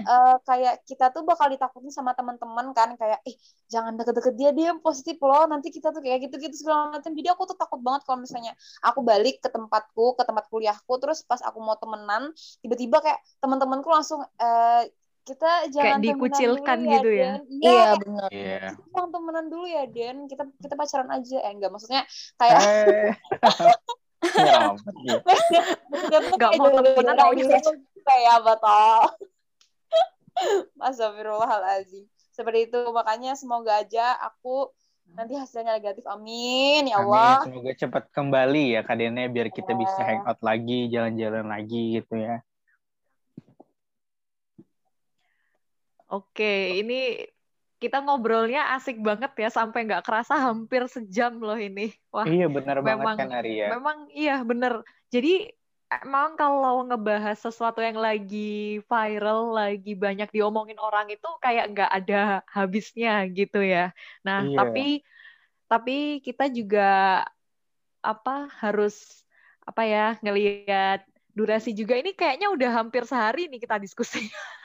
[0.08, 3.36] uh, kayak kita tuh bakal ditakutin sama teman-teman kan kayak eh
[3.68, 7.12] jangan deket-deket dia dia positif loh nanti kita tuh kayak gitu-gitu segala macam.
[7.12, 11.20] Jadi aku tuh takut banget kalau misalnya aku balik ke tempatku ke tempat kuliahku terus
[11.28, 12.32] pas aku mau temenan
[12.64, 14.82] tiba-tiba kayak teman-temanku langsung uh,
[15.30, 17.30] kita jangan kayak dikucilkan dulu gitu ya.
[17.38, 17.42] Den.
[17.46, 18.28] Iya, Iya, benar.
[18.34, 18.60] Iya.
[18.74, 20.16] kita jangan temenan dulu ya Den.
[20.26, 21.36] Kita kita pacaran aja.
[21.46, 22.02] Eh enggak maksudnya
[22.34, 23.12] kayak Eh.
[24.20, 25.16] Ya gitu.
[26.60, 27.56] Mau temenan maunya
[28.04, 29.02] kayak apa toh?
[30.80, 32.04] Astagfirullahaladzim.
[32.32, 34.72] Seperti itu makanya semoga aja aku
[35.16, 36.04] nanti hasilnya negatif.
[36.04, 37.42] Amin ya Allah.
[37.44, 37.60] Amin.
[37.60, 42.44] Semoga cepat kembali ya kadennya biar kita bisa hangout lagi, jalan-jalan lagi gitu ya.
[46.10, 47.22] Oke, ini
[47.80, 51.94] kita ngobrolnya asik banget ya sampai nggak kerasa hampir sejam loh ini.
[52.12, 53.72] Wah, Iya benar banget kan Arya.
[53.72, 54.84] memang iya bener.
[55.08, 55.48] Jadi
[55.90, 62.44] emang kalau ngebahas sesuatu yang lagi viral, lagi banyak diomongin orang itu kayak nggak ada
[62.50, 63.94] habisnya gitu ya.
[64.26, 64.56] Nah, Iya.
[64.58, 64.84] tapi
[65.70, 65.96] tapi
[66.26, 67.22] kita juga
[68.02, 69.24] apa harus
[69.62, 74.26] apa ya ngelihat durasi juga ini kayaknya udah hampir sehari nih kita diskusi.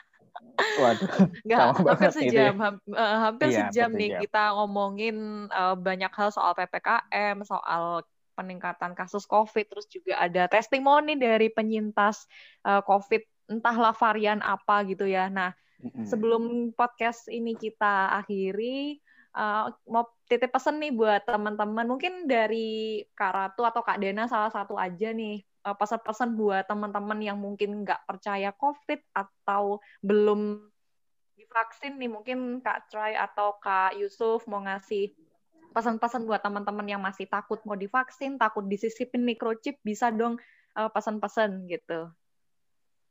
[0.56, 1.08] Waduh.
[1.44, 2.10] Nggak, hampir ya.
[2.12, 4.22] sejam, ham- eh, hampir Iya, sejam hampir nih sejam.
[4.28, 5.16] kita ngomongin
[5.48, 8.04] eh, banyak hal soal PPKM, soal
[8.36, 12.28] peningkatan kasus COVID, terus juga ada testimoni dari penyintas
[12.64, 15.28] eh, COVID, entahlah varian apa gitu ya.
[15.32, 16.04] Nah, Mm-mm.
[16.04, 19.00] sebelum podcast ini kita akhiri,
[19.36, 24.50] eh, mau titip pesan nih buat teman-teman, mungkin dari Kak Ratu atau Kak Dena salah
[24.52, 25.40] satu aja nih,
[25.74, 30.62] pesan-pesan buat teman-teman yang mungkin nggak percaya COVID atau belum
[31.34, 35.10] divaksin nih, mungkin Kak Troy atau Kak Yusuf mau ngasih
[35.74, 40.38] pesan-pesan buat teman-teman yang masih takut mau divaksin, takut disisipin microchip, bisa dong
[40.78, 42.12] eh, pesan-pesan gitu.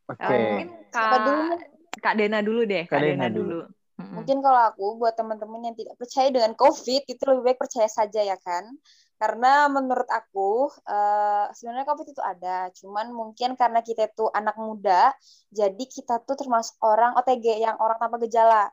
[0.10, 0.22] Oke.
[0.22, 1.60] Eh, mungkin Siapa dulu Kak,
[2.02, 3.60] Kak Dena dulu deh, Kak Kak Dena Dena dulu.
[3.66, 3.84] dulu.
[3.96, 8.22] Mungkin kalau aku buat teman-teman yang tidak percaya dengan COVID itu lebih baik percaya saja
[8.22, 8.76] ya kan.
[9.16, 15.16] Karena menurut aku eh, sebenarnya COVID itu ada, cuman mungkin karena kita itu anak muda,
[15.56, 18.68] jadi kita tuh termasuk orang OTG yang orang tanpa gejala.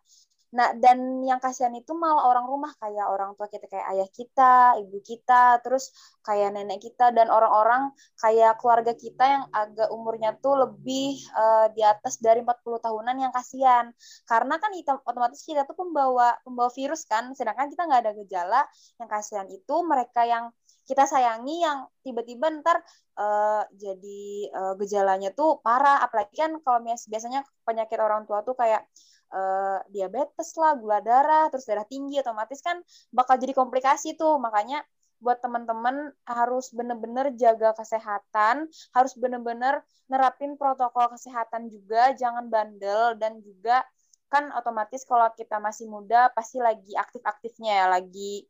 [0.53, 4.77] Nah, dan yang kasihan itu malah orang rumah kayak orang tua kita kayak ayah kita,
[4.85, 5.89] ibu kita, terus
[6.21, 7.89] kayak nenek kita dan orang-orang
[8.21, 13.33] kayak keluarga kita yang agak umurnya tuh lebih eh, di atas dari 40 tahunan yang
[13.33, 13.89] kasihan.
[14.29, 18.61] Karena kan kita, otomatis kita tuh pembawa pembawa virus kan sedangkan kita nggak ada gejala.
[19.01, 20.45] Yang kasihan itu mereka yang
[20.85, 22.77] kita sayangi yang tiba-tiba ntar
[23.17, 24.23] eh, jadi
[24.53, 26.05] eh, gejalanya tuh parah.
[26.05, 28.85] Apalagi kan kalau bias- biasanya penyakit orang tua tuh kayak
[29.33, 32.79] eh, diabetes lah gula darah terus darah tinggi otomatis kan
[33.11, 34.37] bakal jadi komplikasi tuh.
[34.39, 34.85] Makanya
[35.23, 39.79] buat teman-teman harus bener-bener jaga kesehatan, harus bener-bener
[40.11, 43.87] nerapin protokol kesehatan juga, jangan bandel dan juga
[44.27, 48.49] kan otomatis kalau kita masih muda pasti lagi aktif-aktifnya ya, lagi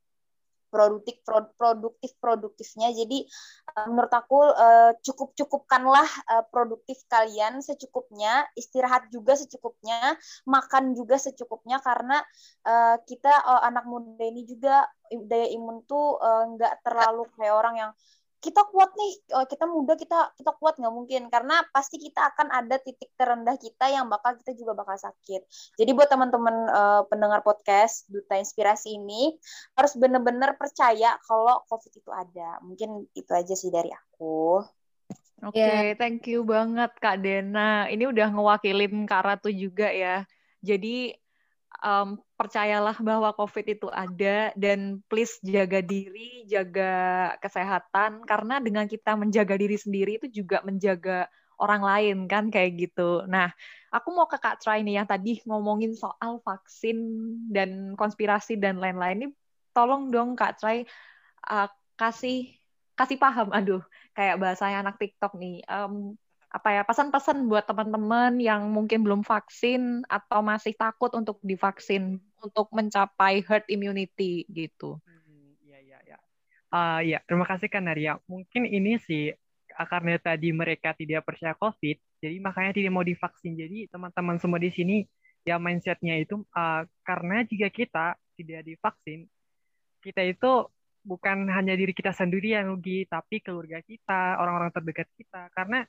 [0.72, 3.18] produktif pro- produktif produktifnya jadi
[3.76, 10.16] eh, menurut aku eh, cukup cukupkanlah eh, produktif kalian secukupnya istirahat juga secukupnya
[10.48, 12.24] makan juga secukupnya karena
[13.04, 13.32] kita
[13.68, 16.16] anak muda ini juga daya imun tuh
[16.56, 17.92] nggak terlalu kayak orang yang
[18.43, 22.51] kita kuat nih eh, kita muda kita kita kuat nggak mungkin karena pasti kita akan
[22.51, 25.47] ada titik terendah kita yang bakal kita juga bakal sakit
[25.78, 29.38] jadi buat teman-teman eh, pendengar podcast duta inspirasi ini
[29.78, 34.66] harus benar-benar percaya kalau covid itu ada mungkin itu aja sih dari aku
[35.43, 35.99] Oke, Iya.
[35.99, 37.90] thank you banget Kak Dena.
[37.90, 40.22] Ini udah ngewakilin Kak Ratu juga ya.
[40.62, 41.11] Jadi
[41.83, 42.09] em,
[42.39, 46.93] percayalah bahwa COVID itu ada dan please jaga diri, jaga
[47.43, 51.26] kesehatan karena dengan kita menjaga diri sendiri itu juga menjaga
[51.62, 53.22] orang lain kan kayak gitu.
[53.30, 53.55] Nah,
[53.95, 56.99] aku mau ke Kak Try nih yang tadi ngomongin soal vaksin
[57.53, 59.28] dan konspirasi dan lain-lain ini
[59.70, 60.83] tolong dong Kak Try
[61.47, 62.51] uh, kasih
[62.99, 63.80] kasih paham aduh
[64.12, 65.62] kayak bahasanya anak TikTok nih.
[65.70, 66.18] Um,
[66.53, 72.68] apa ya pesan-pesan buat teman-teman yang mungkin belum vaksin atau masih takut untuk divaksin untuk
[72.76, 75.00] mencapai herd immunity gitu.
[75.09, 76.18] Hmm, iya iya iya.
[76.68, 78.20] Uh, ya terima kasih kan Naria.
[78.28, 79.32] Mungkin ini sih
[79.72, 83.57] karena tadi mereka tidak percaya COVID, jadi makanya tidak mau divaksin.
[83.57, 85.09] Jadi teman-teman semua di sini
[85.48, 89.24] ya mindsetnya itu uh, karena jika kita tidak divaksin,
[90.05, 90.68] kita itu
[91.03, 95.50] bukan hanya diri kita sendiri yang rugi, tapi keluarga kita, orang-orang terdekat kita.
[95.50, 95.82] Karena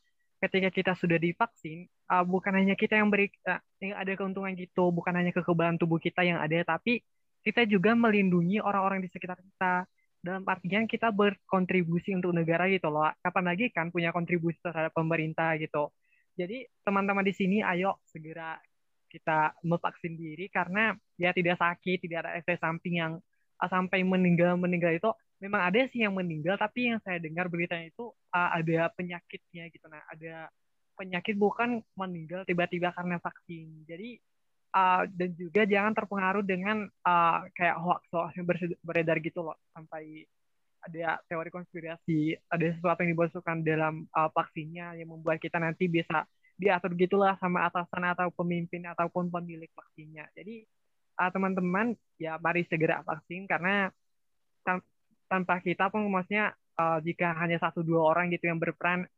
[0.43, 4.91] ketika kita sudah divaksin, uh, bukan hanya kita yang beri uh, yang ada keuntungan gitu,
[4.91, 6.99] bukan hanya kekebalan tubuh kita yang ada, tapi
[7.43, 9.87] kita juga melindungi orang-orang di sekitar kita.
[10.23, 13.11] Dalam artian kita berkontribusi untuk negara gitu loh.
[13.19, 15.91] Kapan lagi kan punya kontribusi terhadap pemerintah gitu.
[16.39, 18.55] Jadi teman-teman di sini ayo segera
[19.11, 23.19] kita memvaksin diri karena ya tidak sakit, tidak ada efek samping yang
[23.59, 25.11] uh, sampai meninggal meninggal itu
[25.43, 29.91] memang ada sih yang meninggal tapi yang saya dengar beritanya itu uh, ada penyakitnya gitu.
[29.91, 30.47] Nah ada
[30.95, 33.83] penyakit bukan meninggal tiba-tiba karena vaksin.
[33.83, 34.15] Jadi
[34.71, 38.47] uh, dan juga jangan terpengaruh dengan uh, kayak hoax hoax yang
[38.79, 39.59] beredar gitu loh.
[39.75, 40.23] Sampai
[40.83, 46.23] ada teori konspirasi ada sesuatu yang dimasukkan dalam uh, vaksinnya yang membuat kita nanti bisa
[46.55, 50.31] diatur gitulah sama atasan atau pemimpin ataupun pemilik vaksinnya.
[50.31, 50.63] Jadi
[51.13, 53.91] teman-teman uh, ya mari segera vaksin karena
[55.33, 59.09] tanpa kita pun maksudnya uh, jika hanya satu dua orang gitu yang berperan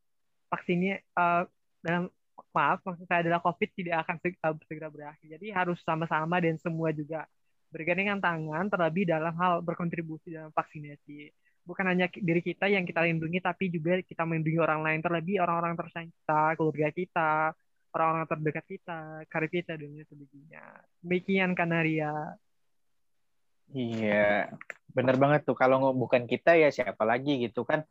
[0.48, 1.44] vaksinnya uh,
[1.84, 2.08] dalam
[2.56, 5.28] maaf maksud saya adalah COVID tidak akan segera, segera berakhir.
[5.36, 7.28] Jadi harus sama-sama dan semua juga
[7.68, 11.36] bergandengan tangan terlebih dalam hal berkontribusi dalam vaksinasi.
[11.68, 15.74] Bukan hanya diri kita yang kita lindungi, tapi juga kita melindungi orang lain, terlebih orang-orang
[15.74, 17.32] tersayang kita, keluarga kita,
[17.92, 20.64] orang-orang terdekat kita, karir kita, dan sebagainya.
[21.02, 22.38] Demikian Kanaria.
[23.74, 24.52] Iya,
[24.96, 25.58] benar banget tuh.
[25.58, 27.82] Kalau bukan kita ya siapa lagi gitu kan.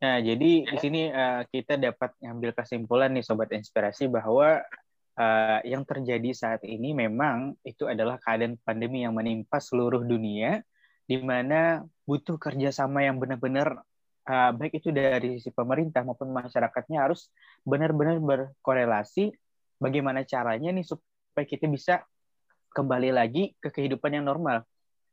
[0.00, 4.64] Nah, jadi di sini uh, kita dapat ngambil kesimpulan nih sobat inspirasi bahwa
[5.20, 10.64] uh, yang terjadi saat ini memang itu adalah keadaan pandemi yang menimpa seluruh dunia
[11.04, 13.84] di mana butuh kerjasama yang benar-benar
[14.24, 17.28] uh, baik itu dari sisi pemerintah maupun masyarakatnya harus
[17.66, 19.36] benar-benar berkorelasi
[19.76, 21.94] bagaimana caranya nih supaya kita bisa
[22.72, 24.64] kembali lagi ke kehidupan yang normal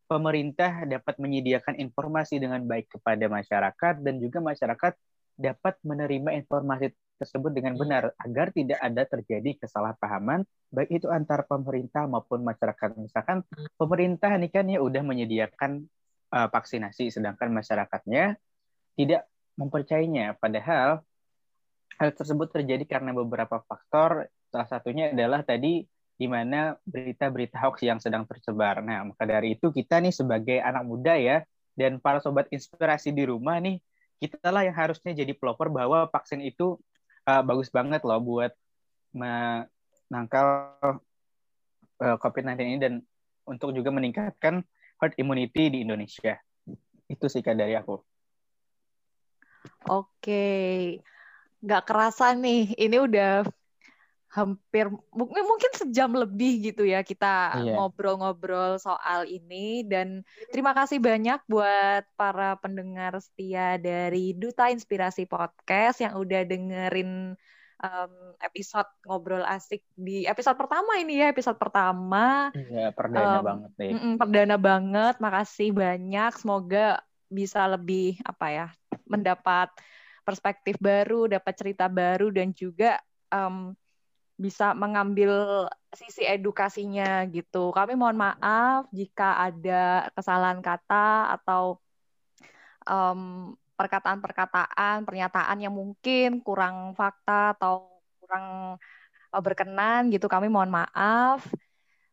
[0.08, 4.94] pemerintah dapat menyediakan informasi dengan baik kepada masyarakat dan juga masyarakat
[5.38, 12.06] dapat menerima informasi tersebut dengan benar agar tidak ada terjadi kesalahpahaman baik itu antar pemerintah
[12.06, 12.98] maupun masyarakat.
[12.98, 13.44] Misalkan
[13.76, 15.86] pemerintah ini kan ya udah menyediakan
[16.34, 18.38] uh, vaksinasi sedangkan masyarakatnya
[18.98, 21.02] tidak mempercayainya padahal
[21.98, 25.82] hal tersebut terjadi karena beberapa faktor salah satunya adalah tadi
[26.18, 28.82] di mana berita-berita hoax yang sedang tersebar.
[28.82, 31.46] Nah, maka dari itu kita nih sebagai anak muda ya,
[31.78, 33.78] dan para sobat inspirasi di rumah nih,
[34.18, 36.82] kita lah yang harusnya jadi pelopor bahwa vaksin itu
[37.30, 38.50] uh, bagus banget loh buat
[39.14, 40.74] menangkal
[42.02, 42.94] uh, COVID-19 ini dan
[43.46, 44.66] untuk juga meningkatkan
[44.98, 46.42] herd immunity di Indonesia.
[47.06, 48.02] Itu sih dari aku.
[49.86, 50.98] Oke,
[51.62, 53.46] nggak kerasa nih, ini udah
[54.38, 57.74] hampir mungkin mungkin sejam lebih gitu ya kita iya.
[57.74, 58.84] ngobrol-ngobrol yeah.
[58.86, 60.22] soal ini dan
[60.54, 67.34] terima kasih banyak buat para pendengar setia dari Duta Inspirasi Podcast yang udah dengerin
[67.82, 72.54] um, episode ngobrol asik di episode pertama ini ya episode pertama.
[72.54, 73.92] Iya perdana um, banget nih.
[74.22, 76.32] perdana banget, makasih banyak.
[76.38, 78.68] Semoga bisa lebih apa ya
[79.10, 79.74] mendapat
[80.22, 83.00] perspektif baru, dapat cerita baru dan juga
[83.32, 83.72] um,
[84.38, 87.74] bisa mengambil sisi edukasinya gitu.
[87.74, 91.82] Kami mohon maaf jika ada kesalahan kata atau
[92.86, 97.90] um, perkataan-perkataan, pernyataan yang mungkin kurang fakta atau
[98.22, 98.78] kurang
[99.34, 100.30] uh, berkenan gitu.
[100.30, 101.42] Kami mohon maaf.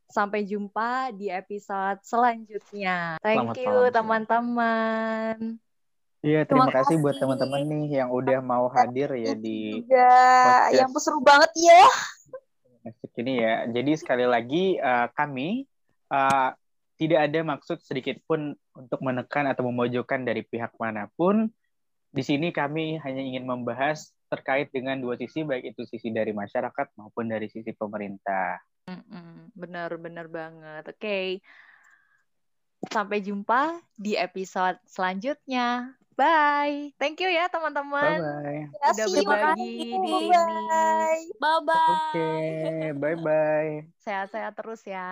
[0.09, 3.18] Sampai jumpa di episode selanjutnya.
[3.20, 5.37] Thank Selamat you teman-teman.
[6.25, 10.72] Iya, terima, terima kasih, buat teman-teman nih yang udah mau hadir ya di juga.
[10.72, 11.85] Yang seru banget ya.
[13.20, 13.55] Ini ya.
[13.68, 15.68] Jadi sekali lagi uh, kami
[16.09, 16.57] uh,
[16.97, 21.53] tidak ada maksud sedikit pun untuk menekan atau memojokkan dari pihak mana pun.
[22.09, 26.97] Di sini kami hanya ingin membahas terkait dengan dua sisi, baik itu sisi dari masyarakat
[26.97, 28.57] maupun dari sisi pemerintah.
[29.53, 30.89] Benar-benar banget.
[30.89, 30.97] Oke.
[30.97, 31.29] Okay.
[32.89, 35.97] Sampai jumpa di episode selanjutnya.
[36.15, 36.95] Bye.
[36.97, 38.19] Thank you ya teman-teman.
[38.23, 40.17] Udah Kasih, berbagi di.
[41.43, 41.85] Bye bye.
[41.91, 42.27] Oke,
[43.03, 43.71] bye-bye.
[44.07, 45.09] Sehat-sehat terus ya.